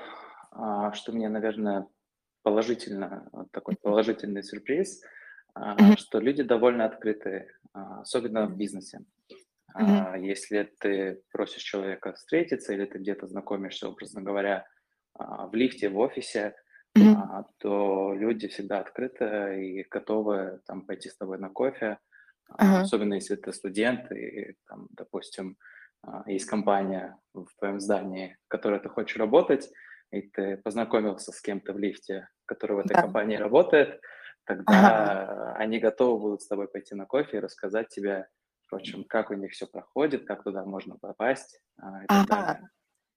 а, 0.52 0.92
что 0.92 1.12
мне, 1.12 1.28
наверное, 1.28 1.88
положительно, 2.42 3.28
вот 3.32 3.50
такой 3.52 3.76
положительный 3.76 4.42
сюрприз, 4.42 5.02
а, 5.54 5.96
что 5.96 6.20
люди 6.20 6.42
довольно 6.42 6.84
открыты, 6.84 7.48
а, 7.72 8.00
особенно 8.02 8.46
в 8.46 8.56
бизнесе. 8.56 9.00
А, 9.74 10.16
Если 10.18 10.72
ты 10.80 11.22
просишь 11.32 11.62
человека 11.62 12.14
встретиться 12.14 12.74
или 12.74 12.86
ты 12.86 12.98
где-то 12.98 13.28
знакомишься, 13.28 13.88
образно 13.88 14.22
говоря, 14.22 14.66
а, 15.14 15.48
в 15.48 15.54
лифте, 15.54 15.88
в 15.90 15.98
офисе, 15.98 16.56
а, 17.00 17.44
то 17.58 18.14
люди 18.14 18.48
всегда 18.48 18.80
открыты 18.80 19.64
и 19.64 19.84
готовы 19.90 20.60
там 20.66 20.86
пойти 20.86 21.10
с 21.10 21.16
тобой 21.16 21.38
на 21.38 21.50
кофе, 21.50 21.98
Ага, 22.58 22.82
особенно 22.82 23.14
если 23.14 23.36
ты 23.36 23.52
студент 23.52 24.10
и, 24.12 24.56
там, 24.66 24.88
допустим, 24.90 25.56
есть 26.26 26.46
компания 26.46 27.18
в 27.32 27.46
твоем 27.58 27.80
здании, 27.80 28.36
в 28.46 28.48
которой 28.48 28.80
ты 28.80 28.88
хочешь 28.88 29.16
работать, 29.16 29.70
и 30.10 30.22
ты 30.22 30.56
познакомился 30.58 31.32
с 31.32 31.40
кем-то 31.40 31.72
в 31.72 31.78
лифте, 31.78 32.28
который 32.46 32.76
в 32.76 32.80
этой 32.80 32.94
да. 32.94 33.02
компании 33.02 33.36
работает, 33.36 33.88
Ага, 33.88 34.00
тогда 34.44 35.54
они 35.56 35.78
готовы 35.78 36.20
будут 36.20 36.42
с 36.42 36.46
тобой 36.46 36.68
пойти 36.68 36.94
на 36.94 37.06
кофе 37.06 37.38
и 37.38 37.40
рассказать 37.40 37.88
тебе, 37.88 38.28
впрочем, 38.66 39.04
как 39.04 39.30
у 39.30 39.34
них 39.34 39.52
все 39.52 39.66
проходит, 39.66 40.26
как 40.26 40.44
туда 40.44 40.64
можно 40.64 40.96
попасть 40.98 41.60
а, 41.78 42.00
ага. 42.08 42.26
далее. 42.26 42.70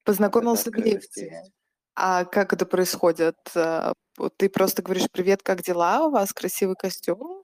Познакомился 0.03 0.71
в 0.71 0.75
лифте. 0.75 1.25
есть. 1.25 1.51
А 1.95 2.25
как 2.25 2.53
это 2.53 2.65
происходит? 2.65 3.35
А, 3.55 3.93
Ты 4.37 4.49
просто 4.49 4.81
говоришь, 4.81 5.07
привет, 5.11 5.43
как 5.43 5.61
дела? 5.61 6.05
У 6.07 6.11
вас 6.11 6.31
красивый 6.31 6.75
костюм? 6.75 7.43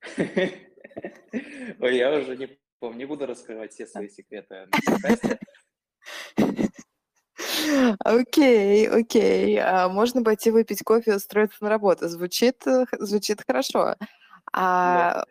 Я 1.80 2.18
уже 2.18 2.36
не 2.36 2.58
не 2.82 3.04
буду 3.04 3.26
раскрывать 3.26 3.72
все 3.72 3.86
свои 3.86 4.08
секреты. 4.08 4.68
Окей, 8.04 8.88
окей. 8.88 9.60
А 9.60 9.88
можно 9.88 10.24
пойти 10.24 10.50
выпить 10.50 10.82
кофе 10.82 11.12
и 11.12 11.14
устроиться 11.14 11.58
на 11.60 11.68
работу. 11.68 12.08
Звучит, 12.08 12.64
звучит 12.98 13.42
хорошо. 13.46 13.94
А, 14.52 15.24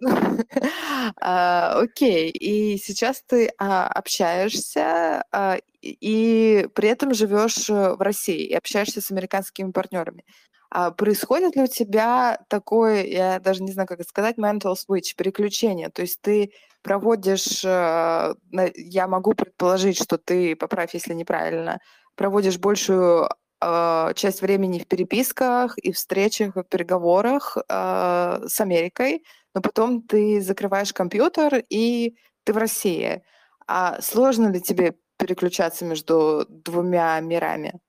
а, 1.20 1.78
окей, 1.78 2.30
и 2.30 2.78
сейчас 2.78 3.22
ты 3.22 3.50
а, 3.58 3.86
общаешься 3.88 5.24
а, 5.30 5.58
и 5.82 6.66
при 6.74 6.88
этом 6.88 7.12
живешь 7.12 7.68
э, 7.68 7.94
в 7.94 8.00
России 8.00 8.44
и 8.44 8.54
общаешься 8.54 9.00
с 9.00 9.10
американскими 9.10 9.70
партнерами. 9.72 10.24
А 10.70 10.90
происходит 10.90 11.56
ли 11.56 11.62
у 11.62 11.66
тебя 11.66 12.38
такое, 12.48 13.04
я 13.04 13.38
даже 13.40 13.62
не 13.62 13.72
знаю, 13.72 13.86
как 13.88 14.00
это 14.00 14.08
сказать, 14.08 14.36
mental 14.38 14.74
switch, 14.74 15.14
переключение? 15.16 15.90
То 15.90 16.02
есть 16.02 16.20
ты 16.20 16.52
проводишь, 16.82 17.64
э, 17.64 18.34
я 18.74 19.08
могу 19.08 19.34
предположить, 19.34 20.00
что 20.00 20.18
ты, 20.18 20.56
поправь, 20.56 20.94
если 20.94 21.14
неправильно, 21.14 21.80
проводишь 22.14 22.58
большую 22.58 23.28
э, 23.60 24.12
часть 24.14 24.42
времени 24.42 24.78
в 24.78 24.86
переписках 24.86 25.78
и 25.78 25.92
встречах, 25.92 26.56
и 26.56 26.62
переговорах 26.64 27.56
э, 27.56 28.40
с 28.46 28.60
Америкой, 28.60 29.24
но 29.54 29.60
потом 29.60 30.02
ты 30.02 30.40
закрываешь 30.40 30.92
компьютер 30.92 31.62
и 31.70 32.16
ты 32.44 32.52
в 32.52 32.56
России. 32.58 33.22
А 33.66 34.00
сложно 34.00 34.48
ли 34.48 34.60
тебе 34.60 34.96
переключаться 35.18 35.84
между 35.84 36.46
двумя 36.48 37.18
мирами? 37.20 37.80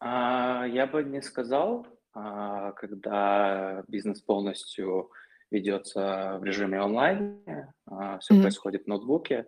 А, 0.00 0.66
я 0.66 0.86
бы 0.86 1.02
не 1.04 1.22
сказал, 1.22 1.86
а, 2.12 2.72
когда 2.72 3.82
бизнес 3.88 4.20
полностью 4.22 5.10
ведется 5.50 6.38
в 6.40 6.44
режиме 6.44 6.80
онлайн, 6.82 7.42
а, 7.86 8.18
все 8.18 8.34
Мгм. 8.34 8.42
происходит 8.42 8.84
в 8.84 8.86
ноутбуке, 8.88 9.46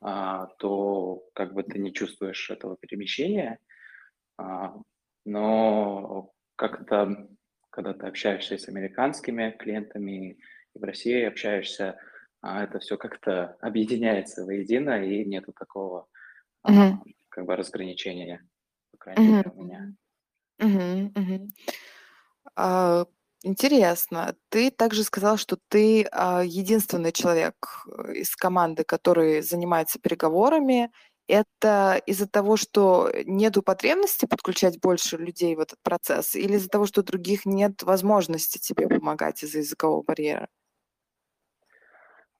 то 0.00 1.22
как 1.32 1.54
бы 1.54 1.62
ты 1.62 1.78
не 1.78 1.92
чувствуешь 1.92 2.50
этого 2.50 2.76
перемещения. 2.76 3.60
Но 5.24 6.32
как-то, 6.56 7.28
когда 7.70 7.92
ты 7.94 8.06
общаешься 8.08 8.58
с 8.58 8.68
американскими 8.68 9.54
клиентами 9.56 10.38
и 10.74 10.78
в 10.78 10.82
России 10.82 11.22
общаешься, 11.22 12.00
это 12.42 12.80
все 12.80 12.96
как-то 12.96 13.56
объединяется 13.60 14.44
воедино, 14.44 15.04
и 15.04 15.24
нету 15.24 15.52
такого 15.52 16.08
Мгм. 16.64 17.04
как 17.28 17.46
бы 17.46 17.54
разграничения, 17.54 18.44
крайней 19.02 19.28
мере, 19.28 19.50
у 19.54 19.62
меня. 19.62 19.92
Мгм. 20.58 21.12
Мгм. 21.14 21.48
А, 22.56 23.04
интересно. 23.42 24.34
Ты 24.48 24.70
также 24.70 25.02
сказал, 25.04 25.36
что 25.36 25.58
ты 25.68 26.04
а, 26.12 26.42
единственный 26.44 27.12
человек 27.12 27.54
э, 27.86 28.14
из 28.14 28.36
команды, 28.36 28.84
который 28.84 29.42
занимается 29.42 29.98
переговорами. 29.98 30.90
Это 31.28 32.00
из-за 32.06 32.28
того, 32.28 32.56
что 32.56 33.10
нету 33.24 33.62
потребности 33.62 34.26
подключать 34.26 34.80
больше 34.80 35.16
людей 35.16 35.54
в 35.56 35.60
этот 35.60 35.78
процесс, 35.82 36.34
или 36.34 36.54
из-за 36.54 36.68
того, 36.68 36.86
что 36.86 37.00
у 37.00 37.04
других 37.04 37.46
нет 37.46 37.82
возможности 37.82 38.58
тебе 38.58 38.88
помогать 38.88 39.42
из-за 39.42 39.58
языкового 39.58 40.02
барьера? 40.02 40.48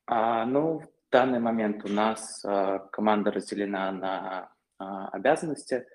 А, 0.07 0.45
ну, 0.45 0.81
в 0.81 0.89
данный 1.11 1.39
момент 1.39 1.85
у 1.85 1.89
нас 1.89 2.45
а, 2.45 2.81
команда 2.91 3.31
разделена 3.31 3.93
на 3.93 4.53
а, 4.79 5.09
обязанности. 5.09 5.87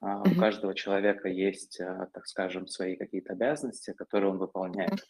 А, 0.00 0.22
у 0.22 0.34
каждого 0.34 0.74
человека 0.74 1.28
есть, 1.28 1.80
а, 1.80 2.06
так 2.12 2.26
скажем, 2.26 2.66
свои 2.66 2.96
какие-то 2.96 3.34
обязанности, 3.34 3.92
которые 3.92 4.30
он 4.30 4.38
выполняет. 4.38 5.04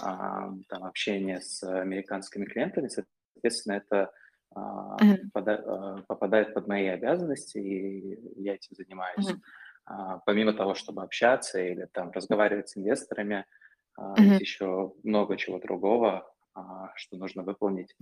А, 0.00 0.50
там 0.68 0.84
общение 0.84 1.40
с 1.40 1.62
американскими 1.62 2.44
клиентами, 2.44 2.88
соответственно, 2.88 3.74
это 3.74 4.10
попадает 6.08 6.54
под 6.54 6.66
мои 6.66 6.88
обязанности, 6.88 7.58
и 7.58 8.42
я 8.42 8.56
этим 8.56 8.74
занимаюсь. 8.74 9.32
Помимо 10.26 10.52
того, 10.54 10.74
чтобы 10.74 11.04
общаться 11.04 11.60
или 11.60 11.86
там 11.92 12.10
разговаривать 12.10 12.68
с 12.68 12.76
инвесторами, 12.76 13.46
есть 14.18 14.40
еще 14.40 14.92
много 15.04 15.36
чего 15.36 15.60
другого, 15.60 16.28
что 16.96 17.16
нужно 17.16 17.44
выполнить. 17.44 17.94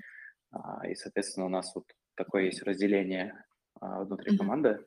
И, 0.89 0.95
соответственно, 0.95 1.45
у 1.45 1.51
нас 1.51 1.75
вот 1.75 1.85
такое 2.15 2.45
есть 2.45 2.63
разделение 2.63 3.45
внутри 3.79 4.39
команды, 4.39 4.83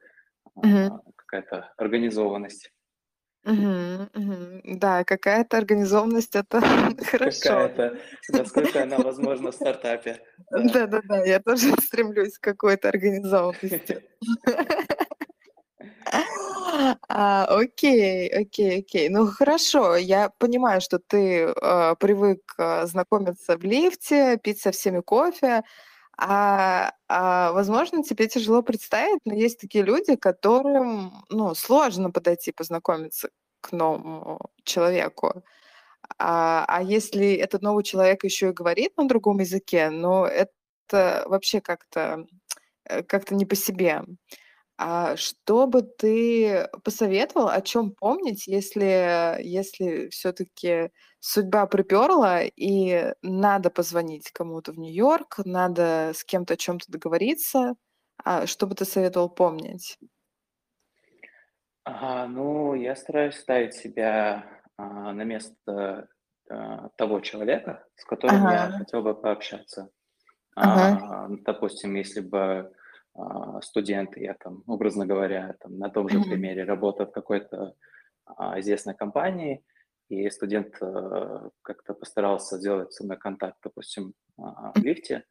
Мгм. 0.55 0.93
а, 0.93 1.01
какая-то 1.15 1.71
организованность. 1.77 2.71
Мгм. 3.43 4.09
Мгм. 4.13 4.61
Да, 4.79 5.03
какая-то 5.03 5.57
организованность- 5.57 6.35
это 6.35 6.61
хорошо. 7.05 7.39
Какая-то, 7.41 7.97
насколько 8.29 8.83
она 8.83 8.97
возможна 8.99 9.51
в 9.51 9.55
стартапе. 9.55 10.19
Да. 10.51 10.63
Да-да-да, 10.73 11.25
я 11.25 11.39
тоже 11.39 11.71
стремлюсь 11.89 12.37
к 12.37 12.43
какой-то 12.43 12.89
организованности. 12.89 14.01
А, 17.07 17.45
окей, 17.45 18.27
окей, 18.29 18.79
окей. 18.79 19.09
Ну 19.09 19.27
хорошо, 19.27 19.95
я 19.95 20.29
понимаю, 20.29 20.81
что 20.81 20.99
ты 20.99 21.45
э, 21.45 21.95
привык 21.99 22.39
э, 22.57 22.85
знакомиться 22.87 23.57
в 23.57 23.63
лифте, 23.63 24.37
пить 24.37 24.59
со 24.61 24.71
всеми 24.71 25.01
кофе. 25.01 25.63
А, 26.23 26.93
а, 27.07 27.51
возможно, 27.51 28.03
тебе 28.03 28.27
тяжело 28.27 28.61
представить, 28.61 29.21
но 29.25 29.33
есть 29.33 29.59
такие 29.59 29.83
люди, 29.83 30.15
которым 30.15 31.25
ну, 31.29 31.55
сложно 31.55 32.11
подойти 32.11 32.51
познакомиться 32.51 33.29
к 33.59 33.71
новому 33.71 34.39
человеку. 34.63 35.43
А, 36.19 36.65
а 36.67 36.83
если 36.83 37.33
этот 37.33 37.63
новый 37.63 37.83
человек 37.83 38.23
еще 38.23 38.49
и 38.49 38.53
говорит 38.53 38.97
на 38.97 39.07
другом 39.07 39.39
языке, 39.39 39.89
ну 39.89 40.25
это 40.25 41.25
вообще 41.27 41.61
как-то 41.61 42.27
э, 42.85 43.03
как-то 43.03 43.35
не 43.35 43.45
по 43.45 43.55
себе. 43.55 44.03
А 44.83 45.15
что 45.15 45.67
бы 45.67 45.83
ты 45.83 46.67
посоветовал, 46.83 47.49
о 47.49 47.61
чем 47.61 47.91
помнить, 47.91 48.47
если, 48.47 49.37
если 49.43 50.09
все-таки 50.09 50.89
судьба 51.19 51.67
приперла 51.67 52.41
и 52.43 53.13
надо 53.21 53.69
позвонить 53.69 54.31
кому-то 54.31 54.71
в 54.71 54.79
Нью-Йорк, 54.79 55.39
надо 55.45 56.13
с 56.15 56.23
кем-то 56.23 56.55
о 56.55 56.57
чем-то 56.57 56.91
договориться, 56.91 57.75
а 58.23 58.47
что 58.47 58.65
бы 58.65 58.73
ты 58.75 58.85
советовал 58.85 59.29
помнить? 59.29 59.99
Ага, 61.83 62.27
ну, 62.27 62.75
я 62.75 62.95
стараюсь 62.95 63.35
ставить 63.37 63.73
себя 63.73 64.61
а, 64.77 65.13
на 65.13 65.23
место 65.23 66.07
а, 66.49 66.89
того 66.95 67.21
человека, 67.21 67.85
с 67.95 68.05
которым 68.05 68.45
я 68.45 68.67
Ага, 68.67 68.77
хотел 68.77 69.01
бы 69.01 69.19
пообщаться. 69.19 69.89
ага, 70.67 70.87
А, 70.87 71.27
допустим, 71.29 71.95
если 71.95 72.21
бы 72.21 72.39
а, 72.39 72.71
студент, 73.61 74.17
я 74.17 74.33
там, 74.35 74.63
образно 74.67 75.05
говоря, 75.05 75.55
там, 75.59 75.77
на 75.77 75.89
том 75.89 76.09
же 76.09 76.21
примере 76.21 76.63
работаю 76.63 77.07
в 77.07 77.11
какой-то 77.11 77.75
а, 78.25 78.59
известной 78.59 78.95
компании, 78.95 79.63
и 80.09 80.29
студент 80.29 80.75
а, 80.81 81.49
как-то 81.61 81.93
постарался 81.93 82.57
сделать 82.57 82.93
со 82.93 83.03
мной 83.03 83.17
контакт, 83.17 83.57
допустим, 83.63 84.13
а, 84.37 84.71
в 84.73 84.77
лифте, 84.83 85.25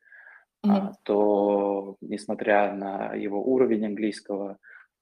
а, 0.63 0.93
то, 1.05 1.97
несмотря 2.01 2.75
на 2.75 3.15
его 3.15 3.43
уровень 3.43 3.87
английского, 3.87 4.59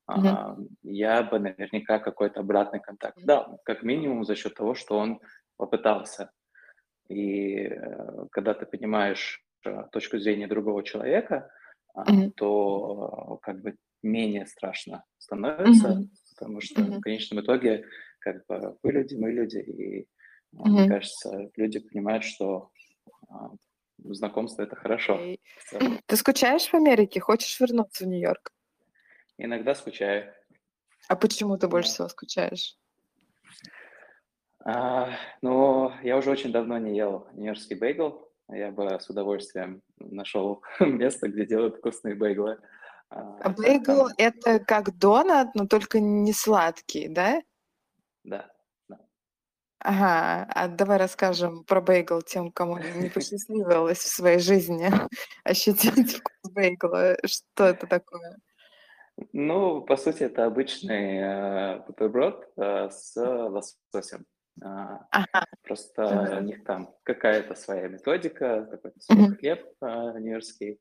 а, 0.07 0.57
я 0.83 1.23
бы 1.23 1.38
наверняка 1.38 1.99
какой-то 1.99 2.41
обратный 2.41 2.81
контакт 2.81 3.19
дал, 3.25 3.61
как 3.64 3.83
минимум 3.83 4.25
за 4.25 4.37
счет 4.37 4.55
того, 4.55 4.75
что 4.75 4.97
он 4.99 5.21
попытался. 5.57 6.31
И 7.09 7.64
э, 7.64 8.27
когда 8.31 8.55
ты 8.55 8.67
понимаешь 8.67 9.43
э, 9.64 9.85
точку 9.93 10.19
зрения 10.19 10.47
другого 10.47 10.83
человека, 10.83 11.51
мгм, 12.07 12.33
то 12.33 13.39
э, 13.41 13.45
как 13.45 13.61
бы 13.63 13.77
менее 14.03 14.47
страшно 14.47 15.05
становится, 15.19 15.89
мгм, 15.89 16.11
потому 16.35 16.61
что 16.61 16.83
в 16.83 16.89
мгм, 16.89 17.01
конечном 17.01 17.41
итоге 17.41 17.85
как 18.21 18.47
бы 18.47 18.77
вы 18.83 18.93
люди, 18.93 19.15
мы 19.17 19.33
люди, 19.33 19.59
и 19.59 20.09
а, 20.59 20.69
мне 20.69 20.89
кажется, 20.89 21.51
люди 21.57 21.81
понимают, 21.81 22.25
что 22.25 22.71
а, 23.29 23.51
знакомство 23.99 24.63
это 24.63 24.77
хорошо 24.77 25.19
в. 25.73 26.01
Ты 26.07 26.17
скучаешь 26.17 26.69
в 26.69 26.75
Америке? 26.75 27.21
Хочешь 27.21 27.59
вернуться 27.61 28.05
в 28.05 28.09
Нью-Йорк? 28.09 28.53
Иногда 29.37 29.75
скучаю. 29.75 30.33
А 31.09 31.17
почему 31.17 31.57
ты 31.57 31.69
больше 31.69 31.91
всего 31.91 32.09
скучаешь? 32.09 32.77
А, 34.65 35.11
но 35.41 35.95
я 36.03 36.17
уже 36.17 36.31
очень 36.31 36.53
давно 36.53 36.79
не 36.79 36.97
ел 36.97 37.29
нью-йоркский 37.35 37.77
бейгл. 37.77 38.28
Я 38.51 38.71
бы 38.71 38.99
с 38.99 39.09
удовольствием 39.11 39.83
нашел 39.99 40.63
место, 40.81 41.29
где 41.29 41.45
делают 41.47 41.77
вкусные 41.77 42.15
бейглы. 42.15 42.59
А, 43.11 43.39
А 43.41 43.51
бейгл- 43.51 44.09
это 44.17 44.59
как 44.59 44.97
донат, 44.99 45.55
но 45.55 45.67
только 45.67 46.01
не 46.01 46.33
сладкий, 46.33 47.09
да? 47.09 47.43
да, 48.25 48.51
да. 48.89 48.99
Ага, 49.81 50.51
а 50.55 50.69
давай 50.69 50.99
расскажем 50.99 51.65
про 51.65 51.81
бейгл 51.81 52.23
тем, 52.23 52.51
кому 52.51 52.79
не 52.79 53.11
посчастливилось 53.11 53.99
в 53.99 54.09
своей 54.09 54.39
жизни 54.39 54.91
ощутить 55.45 56.17
вкус 56.17 56.53
бейгла. 56.53 57.17
Что 57.25 57.67
это 57.67 57.87
такое? 57.87 58.39
Ну, 59.33 59.83
по 59.83 59.97
сути, 59.97 60.23
это 60.23 60.47
обычный 60.47 61.19
э, 61.19 61.79
бутерброд 61.87 62.49
э, 62.57 62.89
с 62.91 63.17
лососем. 63.17 64.25
А, 64.62 65.07
Ага, 65.11 65.47
просто 65.62 66.03
ага. 66.05 66.37
у 66.38 66.40
них 66.40 66.64
там 66.64 66.94
какая-то 67.05 67.55
своя 67.55 67.88
методика, 67.88 68.66
такой 68.71 68.92
Мгм. 69.09 69.27
свой 69.27 69.37
хлеб 69.37 69.66
э, 69.81 70.18
нью-йоркский, 70.21 70.81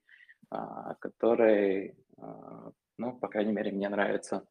а, 0.49 0.95
который, 0.95 1.95
а, 2.17 2.71
ну, 2.97 3.17
по 3.19 3.27
крайней 3.27 3.53
мере, 3.53 3.71
мне 3.71 3.89
нравится. 3.89 4.47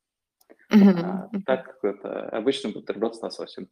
А, 0.70 1.28
так, 1.46 1.78
это 1.82 2.28
обычный 2.30 2.72
бутерброд 2.72 3.16
с 3.16 3.22
лососем. 3.22 3.68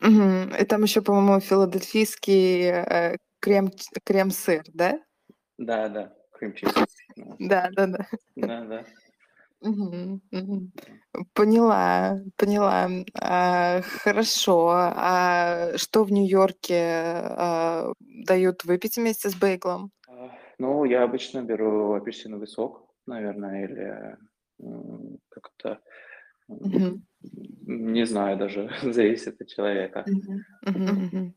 Мгм. 0.00 0.54
И 0.54 0.64
там 0.64 0.82
еще, 0.82 1.02
по-моему, 1.02 1.40
филадельфийский 1.40 2.62
э, 2.70 3.16
крем, 3.40 3.70
крем-сыр, 4.04 4.62
да? 4.72 5.00
Да, 5.58 5.88
да, 5.88 6.14
крем-чиз. 6.32 6.72
Да, 7.38 7.70
да, 7.72 7.86
да. 7.86 8.06
Да, 8.36 8.64
да. 8.64 8.84
Мгм, 9.60 10.20
мгм. 10.30 10.72
Поняла, 11.34 12.20
поняла. 12.36 12.88
А, 13.20 13.80
хорошо. 13.82 14.68
А 14.70 15.76
что 15.76 16.04
в 16.04 16.12
Нью-Йорке 16.12 16.80
а, 16.80 17.92
дают 18.00 18.64
выпить 18.64 18.96
вместе 18.96 19.28
с 19.30 19.34
бейглом? 19.34 19.90
А, 20.08 20.30
Ну, 20.58 20.84
я 20.84 21.02
обычно 21.02 21.42
беру 21.42 21.94
апельсиновый 21.94 22.46
сок, 22.46 22.88
наверное, 23.06 23.64
или 23.64 24.16
м, 24.60 25.18
как-то, 25.28 25.80
м, 26.48 26.58
Мгм, 26.60 27.02
не 27.66 28.06
знаю 28.06 28.38
даже, 28.38 28.68
зависит 28.82 29.40
от 29.40 29.48
человека. 29.48 30.04
мгм, 30.06 30.44
мгм, 30.62 31.04
мгм. 31.06 31.34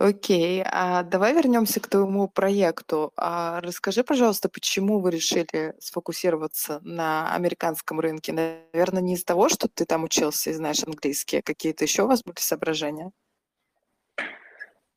Окей, 0.00 0.62
а 0.64 1.02
давай 1.02 1.34
вернемся 1.34 1.78
к 1.78 1.86
твоему 1.86 2.26
проекту. 2.26 3.12
А 3.18 3.60
расскажи, 3.60 4.02
пожалуйста, 4.02 4.48
почему 4.48 4.98
вы 4.98 5.10
решили 5.10 5.74
сфокусироваться 5.78 6.80
на 6.82 7.34
американском 7.34 8.00
рынке? 8.00 8.32
Наверное, 8.32 9.02
не 9.02 9.12
из-за 9.12 9.26
того, 9.26 9.50
что 9.50 9.68
ты 9.68 9.84
там 9.84 10.04
учился 10.04 10.48
и 10.48 10.54
знаешь 10.54 10.82
английский, 10.86 11.40
а 11.40 11.42
какие-то 11.42 11.84
еще 11.84 12.04
у 12.04 12.06
вас 12.06 12.22
были 12.22 12.38
соображения? 12.38 13.12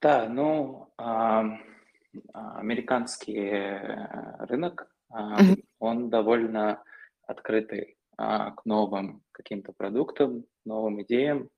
Да, 0.02 0.30
ну, 0.30 0.94
а, 0.98 1.44
американский 2.34 3.36
э, 3.36 4.46
рынок, 4.46 4.88
Мгм, 5.10 5.56
он 5.80 6.10
довольно 6.10 6.82
открытый 7.28 7.98
а, 8.18 8.52
к 8.52 8.66
новым 8.66 9.22
каким-то 9.32 9.74
продуктам, 9.74 10.46
новым 10.66 11.02
идеям. 11.04 11.50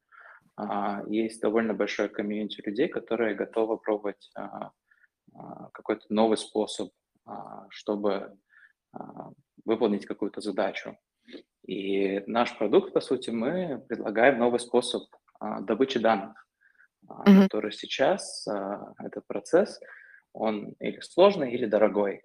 А, 0.57 1.03
Есть 1.07 1.41
довольно 1.41 1.73
большое 1.73 2.09
комьюнити 2.09 2.61
людей, 2.65 2.87
которые 2.87 3.35
готовы 3.35 3.77
пробовать 3.77 4.29
а, 4.35 4.71
а, 5.33 5.69
какой-то 5.73 6.05
новый 6.09 6.37
способ, 6.37 6.91
чтобы 7.69 8.37
выполнить 9.65 10.05
какую-то 10.05 10.39
задачу. 10.41 10.97
И 11.67 12.21
наш 12.27 12.57
продукт, 12.57 12.93
по 12.93 13.01
сути, 13.01 13.31
мы 13.31 13.83
предлагаем 13.89 14.37
новый 14.37 14.59
способ 14.59 15.03
добычи 15.61 15.99
данных, 15.99 16.47
мгм, 17.01 17.43
который 17.43 17.71
сейчас, 17.71 18.47
этот 18.99 19.25
процесс, 19.27 19.79
он 20.33 20.75
или 20.79 20.99
сложный, 21.01 21.51
или 21.53 21.65
дорогой. 21.65 22.21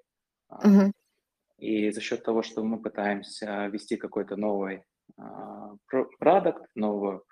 Мгм, 0.51 0.93
И 1.59 1.90
за 1.90 2.01
счет 2.01 2.23
того, 2.23 2.43
что 2.43 2.62
мы 2.62 2.81
пытаемся 2.81 3.66
ввести 3.66 3.97
какой-то 3.97 4.37
новый 4.37 4.85
про- 5.16 6.09
продукт, 6.19 6.64
новую 6.75 7.25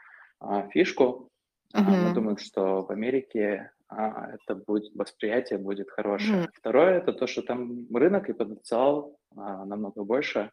фишку, 0.71 1.29
а, 1.75 1.97
мы 1.97 2.11
думаем, 2.11 2.39
что 2.39 2.83
в 2.85 2.91
Америке 2.91 3.71
а, 3.89 4.33
это 4.35 4.55
будет 4.55 4.95
восприятие 4.95 5.59
будет 5.59 5.91
хорошее. 5.91 6.41
мгм, 6.41 6.53
Второе 6.55 6.99
это 6.99 7.13
то, 7.13 7.27
что 7.27 7.43
там 7.43 7.87
рынок 7.95 8.29
и 8.29 8.33
потенциал 8.33 9.19
а, 9.37 9.65
намного 9.65 10.05
больше, 10.05 10.51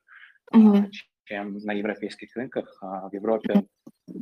а, 0.52 0.58
мгм, 0.58 0.92
ч- 0.92 1.06
чем 1.26 1.58
на 1.58 1.74
европейских 1.74 2.36
рынках. 2.36 2.78
А 2.82 3.10
В 3.10 3.14
Европе 3.14 3.66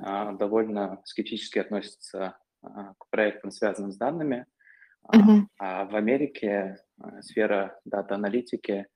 а, 0.02 0.34
довольно 0.34 1.02
скептически 1.06 1.60
относятся 1.60 2.38
а, 2.62 2.93
к 2.97 3.10
проектам, 3.10 3.52
связанным 3.52 3.91
с 3.91 3.97
данными, 3.97 4.45
а, 5.08 5.17
мгм. 5.17 5.47
а 5.60 5.86
в 5.86 5.95
Америке 5.95 6.78
а, 6.99 7.21
сфера 7.21 7.80
дата-аналитики 7.86 8.88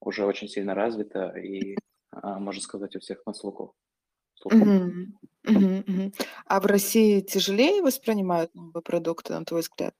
уже 0.00 0.24
очень 0.24 0.48
сильно 0.48 0.74
развита 0.74 1.28
и, 1.36 1.76
а, 2.12 2.38
можно 2.38 2.60
сказать, 2.62 2.96
у 2.96 3.00
всех 3.00 3.22
на 3.26 3.34
слуху. 3.34 3.74
А 6.46 6.60
в 6.60 6.66
России 6.66 7.20
тяжелее 7.20 7.82
воспринимают 7.82 8.54
новые 8.54 8.82
продукты, 8.82 9.32
на 9.32 9.44
твой 9.44 9.60
взгляд? 9.60 9.94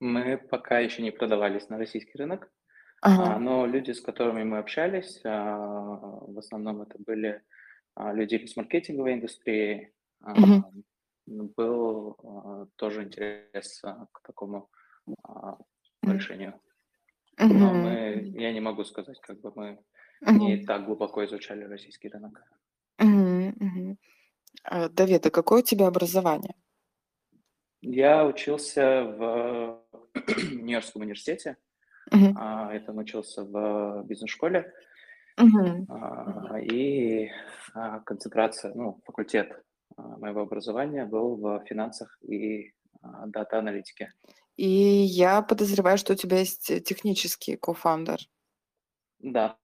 Мы 0.00 0.38
пока 0.38 0.78
еще 0.78 1.02
не 1.02 1.10
продавались 1.10 1.68
на 1.68 1.76
российский 1.76 2.16
рынок, 2.16 2.50
Ага. 3.02 3.34
а, 3.34 3.38
но 3.38 3.66
люди, 3.66 3.92
с 3.92 4.00
которыми 4.00 4.44
мы 4.44 4.58
общались, 4.58 5.20
а, 5.24 5.56
в 5.56 6.38
основном 6.38 6.82
это 6.82 6.96
были 6.98 7.42
а, 7.94 8.12
люди 8.12 8.34
из 8.36 8.56
маркетинговой 8.56 9.14
индустрии. 9.14 9.92
А, 10.22 10.34
Был 11.26 12.16
тоже 12.76 13.04
интерес 13.04 13.82
к 14.12 14.20
такому 14.22 14.68
решению. 16.02 16.60
Но 17.38 17.72
мы, 17.72 18.32
я 18.36 18.52
не 18.52 18.60
могу 18.60 18.84
сказать, 18.84 19.20
как 19.20 19.40
бы 19.40 19.52
мы. 19.54 19.78
Не 20.20 20.64
так 20.64 20.84
глубоко 20.84 21.24
изучали 21.24 21.64
российский 21.64 22.08
рынок. 22.08 22.42
А, 24.64 24.88
Давид, 24.88 25.26
а 25.26 25.30
какое 25.30 25.60
у 25.60 25.64
тебя 25.64 25.86
образование? 25.86 26.54
Я 27.80 28.26
учился 28.26 29.04
в 29.04 29.80
Нью-Йоркском 30.52 31.02
университете, 31.02 31.56
а, 32.36 32.72
это 32.74 32.92
учился 32.92 33.44
в 33.44 34.04
бизнес-школе, 34.04 34.72
а, 35.38 36.58
и 36.60 37.30
а, 37.72 38.00
концентрация, 38.00 38.74
ну, 38.74 39.00
факультет 39.06 39.64
моего 39.96 40.42
образования 40.42 41.06
был 41.06 41.36
в 41.36 41.64
финансах 41.66 42.18
и 42.22 42.72
дата-аналитике. 43.26 44.12
И 44.56 44.66
я 44.66 45.40
подозреваю, 45.40 45.96
что 45.96 46.12
у 46.12 46.16
тебя 46.16 46.38
есть 46.38 46.70
э, 46.70 46.80
технический 46.80 47.56
кофаундер. 47.56 48.18
Да, 49.18 49.56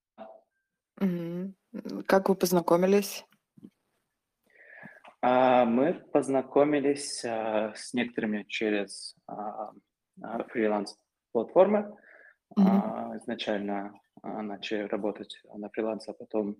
Мгм. 1.00 1.54
М, 1.72 2.02
Как 2.06 2.28
вы 2.28 2.34
познакомились? 2.34 3.24
А, 5.22 5.64
мы 5.64 5.94
познакомились 6.12 7.24
а, 7.24 7.72
с 7.74 7.92
некоторыми 7.94 8.44
через 8.44 9.16
а, 9.26 9.72
а, 10.22 10.44
фриланс-платформы. 10.44 11.96
Мгм. 12.56 12.66
А, 12.68 13.16
изначально 13.18 13.98
а, 14.22 14.42
начали 14.42 14.82
работать 14.82 15.40
на 15.52 15.68
фрилансе, 15.70 16.12
а 16.12 16.14
потом 16.14 16.56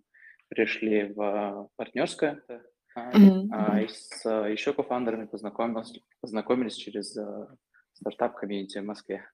пришли 0.48 1.12
в 1.12 1.68
партнерское. 1.76 2.42
А, 2.94 3.12
Мгм. 3.12 3.48
а, 3.52 3.76
Мгм. 3.76 3.84
и 3.84 3.88
с 3.88 4.24
еще 4.48 4.72
co-founder 4.72 5.14
ами 5.14 5.26
познакомились, 5.26 6.00
познакомились 6.20 6.74
через 6.76 7.16
а, 7.16 7.56
стартап-комьюнити 7.92 8.78
в 8.78 8.84
Москве. 8.84 9.30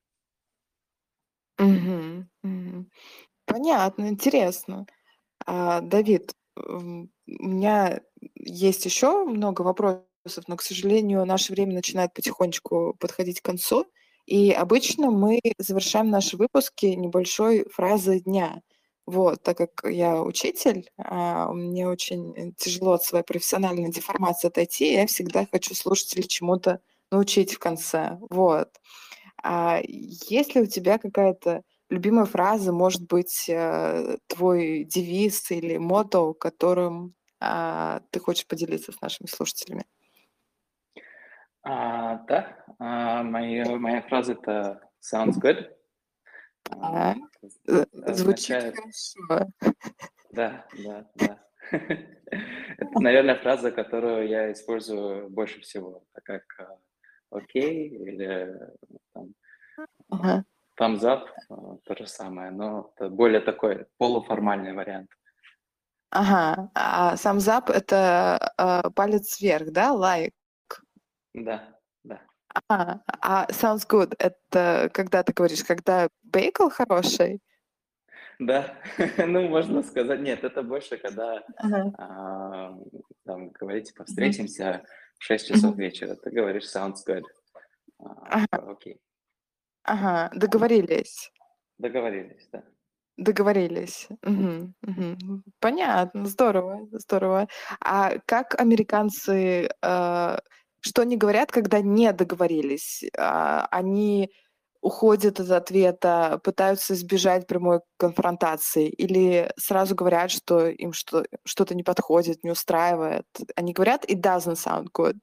Мгм. 1.59 2.29
Мгм. 2.43 2.89
Понятно, 3.53 4.07
интересно. 4.09 4.87
А, 5.45 5.81
Давид, 5.81 6.33
у 6.57 6.81
меня 7.27 8.01
есть 8.35 8.85
еще 8.85 9.25
много 9.25 9.61
вопросов, 9.63 10.05
но, 10.47 10.57
к 10.57 10.63
сожалению, 10.63 11.25
наше 11.25 11.53
время 11.53 11.75
начинает 11.75 12.13
потихонечку 12.13 12.95
подходить 12.99 13.41
к 13.41 13.45
концу. 13.45 13.85
И 14.25 14.51
обычно 14.51 15.11
мы 15.11 15.41
завершаем 15.59 16.09
наши 16.09 16.37
выпуски 16.37 16.87
небольшой 16.87 17.65
фразой 17.71 18.21
дня. 18.21 18.61
Вот, 19.07 19.43
так 19.43 19.57
как 19.57 19.83
я 19.91 20.21
учитель, 20.23 20.89
а, 20.97 21.51
мне 21.53 21.87
очень 21.87 22.55
тяжело 22.57 22.93
от 22.93 23.03
своей 23.03 23.23
профессиональной 23.25 23.91
деформации 23.91 24.47
отойти, 24.49 24.93
я 24.93 25.07
всегда 25.07 25.45
хочу 25.51 25.75
слушателей 25.75 26.27
чему-то 26.27 26.81
научить 27.11 27.53
в 27.53 27.59
конце. 27.59 28.17
Вот. 28.31 28.69
А 29.43 29.81
есть 29.85 30.55
ли 30.55 30.61
у 30.61 30.65
тебя 30.65 30.97
какая-то 30.97 31.63
любимая 31.93 32.25
фраза, 32.25 32.73
может 32.73 33.05
быть, 33.07 33.47
э, 33.47 34.17
твой 34.27 34.83
девиз 34.83 35.51
или 35.51 35.77
мото, 35.77 36.33
которым 36.33 37.13
а, 37.39 38.01
ты 38.11 38.19
хочешь 38.19 38.47
поделиться 38.47 38.91
с 38.91 39.01
нашими 39.01 39.27
слушателями? 39.27 39.85
А, 41.61 42.17
да, 42.25 42.65
а, 42.79 43.23
моя, 43.23 43.77
моя 43.77 44.01
фраза 44.01 44.33
это 44.33 44.81
sounds 45.01 45.39
good. 45.39 45.69
А, 46.69 47.11
А, 47.11 47.15
э, 47.67 47.85
звучит 48.13 48.57
означает 48.57 48.75
хорошо. 48.75 49.51
Да, 50.31 50.65
да, 50.73 51.09
да. 51.15 51.43
Это, 52.77 52.99
наверное, 52.99 53.35
фраза, 53.35 53.71
которую 53.71 54.27
я 54.27 54.51
использую 54.51 55.29
больше 55.29 55.61
всего, 55.61 56.03
так 56.13 56.23
как 56.23 56.43
а, 56.59 56.79
окей 57.29 57.89
или 57.89 58.57
там, 59.13 59.33
Ага. 60.09 60.45
Thumbs 60.79 61.03
up, 61.03 61.27
а, 61.49 61.77
то 61.83 61.95
же 61.95 62.07
самое, 62.07 62.51
но 62.51 62.91
это 62.95 63.09
более 63.09 63.41
такой 63.41 63.85
полуформальный 63.97 64.73
вариант. 64.73 65.09
Ага. 66.11 66.69
А 66.75 67.15
thumbs 67.15 67.47
up- 67.47 67.71
это 67.71 68.53
а, 68.57 68.89
палец 68.91 69.39
вверх, 69.41 69.71
да, 69.71 69.91
лайк? 69.93 70.33
Да, 71.33 71.75
да. 72.03 72.21
А, 72.69 72.99
а 73.21 73.47
sounds 73.49 73.87
good- 73.87 74.15
это 74.19 74.89
когда 74.93 75.23
ты 75.23 75.33
говоришь, 75.33 75.63
когда 75.63 76.07
бейгл 76.23 76.69
хороший? 76.69 77.41
Да, 78.39 78.75
ну, 79.27 79.47
можно 79.47 79.81
сказать, 79.83 80.19
нет, 80.19 80.43
это 80.43 80.61
больше, 80.63 80.97
когда 80.97 81.43
Ага. 81.57 81.91
а, 81.97 82.77
там 83.25 83.49
говорите, 83.49 83.93
встретимся 84.05 84.83
в 85.17 85.23
6 85.23 85.47
часов 85.47 85.77
вечера, 85.77 86.15
ты 86.15 86.29
говоришь 86.29 86.65
sounds 86.65 86.97
good. 87.07 87.23
А, 87.99 88.09
Ага. 88.29 88.41
типа, 88.51 88.71
окей, 88.71 89.01
Ага, 89.83 90.29
договорились. 90.33 91.31
договорились, 91.77 92.47
да. 92.51 92.63
Договорились. 93.17 94.07
Мгм, 94.23 94.73
мгм. 94.81 95.43
Понятно, 95.59 96.25
здорово, 96.25 96.87
здорово. 96.91 97.47
А 97.79 98.13
как 98.25 98.59
американцы, 98.59 99.69
э, 99.81 100.37
что 100.79 101.01
они 101.01 101.17
говорят, 101.17 101.51
когда 101.51 101.81
не 101.81 102.11
договорились? 102.13 103.03
А, 103.17 103.67
они 103.71 104.31
уходят 104.81 105.39
от 105.39 105.51
ответа, 105.51 106.39
пытаются 106.43 106.93
избежать 106.95 107.47
прямой 107.47 107.81
конфронтации 107.97 108.89
или 108.89 109.51
сразу 109.57 109.95
говорят, 109.95 110.31
что 110.31 110.67
им 110.67 110.91
что, 110.93 111.25
что-то 111.45 111.75
не 111.75 111.83
подходит, 111.83 112.43
не 112.43 112.51
устраивает? 112.51 113.25
Они 113.55 113.73
говорят 113.73 114.05
«it 114.05 114.21
doesn't 114.21 114.55
sound 114.55 114.87
good». 114.93 115.17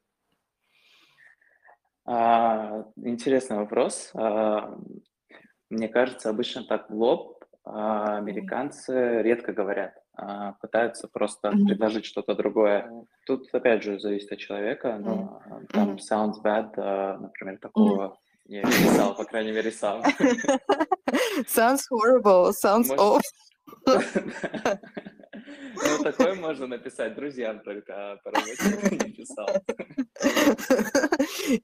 А, 2.12 2.87
интересный 2.96 3.57
вопрос. 3.59 4.11
А, 4.14 4.77
мне 5.68 5.87
кажется, 5.88 6.29
обычно 6.29 6.64
так 6.64 6.90
в 6.90 6.94
лоб 6.94 7.44
а, 7.64 8.16
американцы 8.16 9.23
редко 9.23 9.53
говорят, 9.53 9.94
а, 10.14 10.55
пытаются 10.55 11.07
просто 11.07 11.53
Мгм. 11.53 11.66
предложить 11.66 12.05
что-то 12.07 12.35
другое. 12.35 12.90
Тут, 13.27 13.49
опять 13.55 13.85
же, 13.85 14.01
зависит 14.01 14.33
от 14.33 14.38
человека, 14.40 14.99
но 14.99 15.40
а, 15.44 15.61
там 15.73 15.99
sounds 15.99 16.42
bad, 16.42 16.73
а, 16.79 17.16
например, 17.18 17.59
такого 17.59 18.18
я 18.46 18.62
не 18.64 18.73
писал, 18.73 19.14
по 19.14 19.25
крайней 19.25 19.53
мере, 19.53 19.70
сам. 19.70 20.03
Sounds 21.46 21.83
horrible, 21.92 22.51
sounds 22.53 22.88
Может, 22.88 23.23
awful. 23.87 24.81
ну, 25.74 26.05
такое 26.05 26.35
можно 26.35 26.66
написать 26.66 27.14
друзьям 27.14 27.61
только, 27.61 28.12
а 28.12 28.16
по 28.16 28.31
работе 28.31 28.62
не 28.92 29.12
писал. 29.12 29.46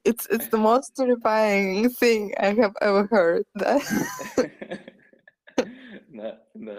It's 0.05 0.27
it's 0.31 0.49
the 0.51 0.59
most 0.59 0.95
terrifying 0.97 1.89
thing 2.01 2.33
I 2.39 2.55
have 2.55 2.75
ever 2.81 3.07
heard, 3.11 3.45
да? 3.55 3.81
Да, 6.09 6.41
да, 6.55 6.79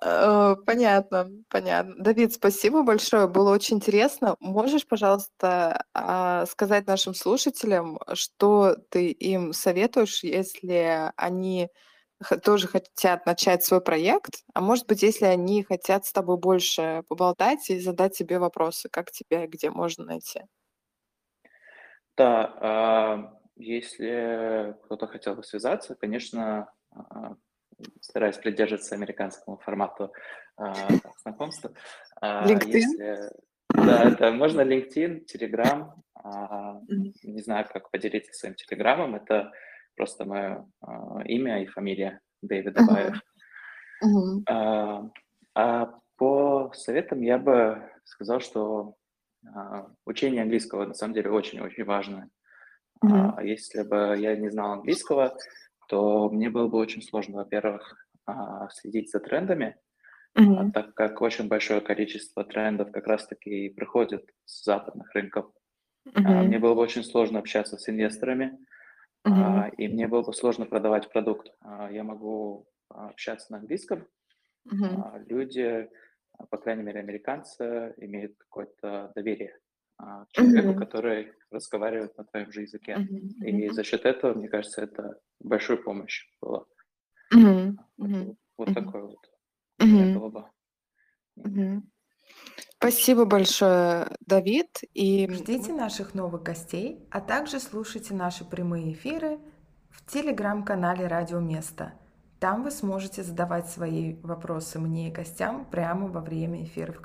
Э, 0.00 0.56
Понятно, 0.66 1.30
понятно. 1.48 1.94
Давид, 1.98 2.32
спасибо 2.32 2.82
большое, 2.82 3.26
было 3.26 3.52
очень 3.52 3.76
интересно. 3.76 4.36
Можешь, 4.40 4.86
пожалуйста, 4.86 5.84
а, 5.94 6.46
сказать 6.46 6.86
нашим 6.86 7.14
слушателям, 7.14 7.98
что 8.12 8.76
ты 8.90 9.10
им 9.10 9.52
советуешь, 9.52 10.22
если 10.22 11.10
они 11.16 11.68
тоже 12.42 12.68
хотят 12.68 13.26
начать 13.26 13.64
свой 13.64 13.80
проект, 13.80 14.44
а 14.54 14.60
может 14.60 14.86
быть, 14.86 15.02
если 15.02 15.26
они 15.26 15.62
хотят 15.62 16.06
с 16.06 16.12
тобой 16.12 16.38
больше 16.38 17.02
поболтать 17.08 17.70
и 17.70 17.80
задать 17.80 18.16
тебе 18.16 18.38
вопросы, 18.38 18.88
как 18.88 19.10
тебя 19.10 19.44
и 19.44 19.48
где 19.48 19.70
можно 19.70 20.04
найти? 20.04 20.42
Да, 22.16 22.54
а, 22.60 23.40
если 23.56 24.76
кто-то 24.84 25.06
хотел 25.06 25.34
бы 25.34 25.42
связаться, 25.42 25.94
конечно, 25.94 26.72
а, 26.92 27.34
стараюсь 28.00 28.36
придерживаться 28.36 28.94
американскому 28.94 29.58
формату 29.58 30.12
а, 30.56 30.74
знакомства. 31.22 31.72
LinkedIn? 32.22 32.68
Если 32.68 33.30
да, 33.74 34.10
да, 34.10 34.30
можно 34.30 34.60
LinkedIn, 34.60 35.24
Telegram. 35.26 35.92
Не 37.22 37.42
знаю, 37.42 37.66
как 37.72 37.90
поделиться 37.90 38.32
своим 38.32 38.54
телеграммом. 38.54 39.16
Это 39.16 39.52
просто 39.96 40.24
мое 40.24 40.66
а, 40.80 41.22
имя 41.24 41.62
и 41.62 41.66
фамилия 41.66 42.20
Дэвид. 42.42 42.76
Абаев. 42.78 43.20
А, 44.48 45.08
а 45.54 45.98
по 46.16 46.72
советам 46.74 47.22
я 47.22 47.38
бы 47.38 47.90
сказал, 48.04 48.40
что 48.40 48.94
а, 49.46 49.88
учение 50.04 50.42
английского 50.42 50.86
на 50.86 50.94
самом 50.94 51.14
деле 51.14 51.30
очень-очень 51.30 51.84
важно. 51.84 52.28
А 53.00 53.42
если 53.42 53.82
бы 53.82 54.16
я 54.18 54.34
не 54.36 54.50
знал 54.50 54.72
английского, 54.72 55.36
то 55.88 56.30
мне 56.30 56.48
было 56.48 56.68
бы 56.68 56.78
очень 56.78 57.02
сложно, 57.02 57.36
во-первых, 57.38 57.94
следить 58.70 59.10
за 59.10 59.20
трендами, 59.20 59.76
Мгм. 60.36 60.72
так 60.72 60.94
как 60.94 61.20
очень 61.20 61.46
большое 61.48 61.80
количество 61.80 62.44
трендов 62.44 62.90
как 62.92 63.06
раз-таки 63.06 63.68
приходит 63.68 64.24
с 64.46 64.64
западных 64.64 65.12
рынков. 65.14 65.50
А, 66.14 66.42
Мне 66.42 66.58
было 66.58 66.74
бы 66.74 66.80
очень 66.80 67.04
сложно 67.04 67.38
общаться 67.38 67.76
с 67.76 67.88
инвесторами, 67.88 68.58
А, 69.24 69.68
и 69.68 69.88
мне 69.88 70.06
было 70.08 70.22
бы 70.22 70.32
сложно 70.34 70.66
продавать 70.66 71.10
продукт. 71.10 71.48
А, 71.60 71.90
Я 71.90 72.04
могу 72.04 72.66
а, 72.90 73.08
общаться 73.08 73.52
на 73.52 73.58
английском, 73.58 74.06
а, 74.70 75.18
люди, 75.28 75.90
по 76.50 76.58
крайней 76.58 76.82
мере, 76.82 77.00
американцы, 77.00 77.94
имеют 77.98 78.36
какое-то 78.38 79.12
доверие 79.14 79.58
к 79.98 80.26
человеку, 80.32 80.68
Мгм. 80.70 80.78
который 80.78 81.32
разговаривает 81.50 82.16
на 82.18 82.24
твоем 82.24 82.50
же 82.52 82.62
языке. 82.62 82.98
Мгм. 82.98 83.44
И 83.44 83.70
за 83.70 83.84
счет 83.84 84.04
этого, 84.04 84.34
мне 84.34 84.48
кажется, 84.48 84.82
это 84.82 85.20
большой 85.40 85.82
помощь 85.82 86.26
была. 86.40 86.66
Вот, 87.32 87.74
Мгм. 87.98 88.26
вот- 88.26 88.38
вот 88.58 88.74
такое 88.74 89.02
вот 89.04 89.30
Мгм. 89.78 90.14
было 90.14 90.28
бы. 90.30 90.44
мнение. 91.36 91.82
Спасибо 92.76 93.24
большое, 93.24 94.08
Давид. 94.20 94.80
И 94.92 95.26
Ждите 95.30 95.72
наших 95.72 96.14
новых 96.14 96.42
гостей, 96.42 97.06
а 97.10 97.20
также 97.20 97.58
слушайте 97.58 98.12
наши 98.12 98.44
прямые 98.44 98.92
эфиры 98.92 99.38
в 99.90 100.04
телеграм-канале 100.04 101.06
Радио 101.06 101.40
Место. 101.40 101.94
Там 102.40 102.62
вы 102.62 102.70
сможете 102.70 103.22
задавать 103.22 103.70
свои 103.70 104.16
вопросы 104.22 104.78
мне 104.78 105.08
и 105.08 105.12
гостям 105.12 105.64
прямо 105.64 106.08
во 106.08 106.20
время 106.20 106.62
эфиров. 106.64 107.02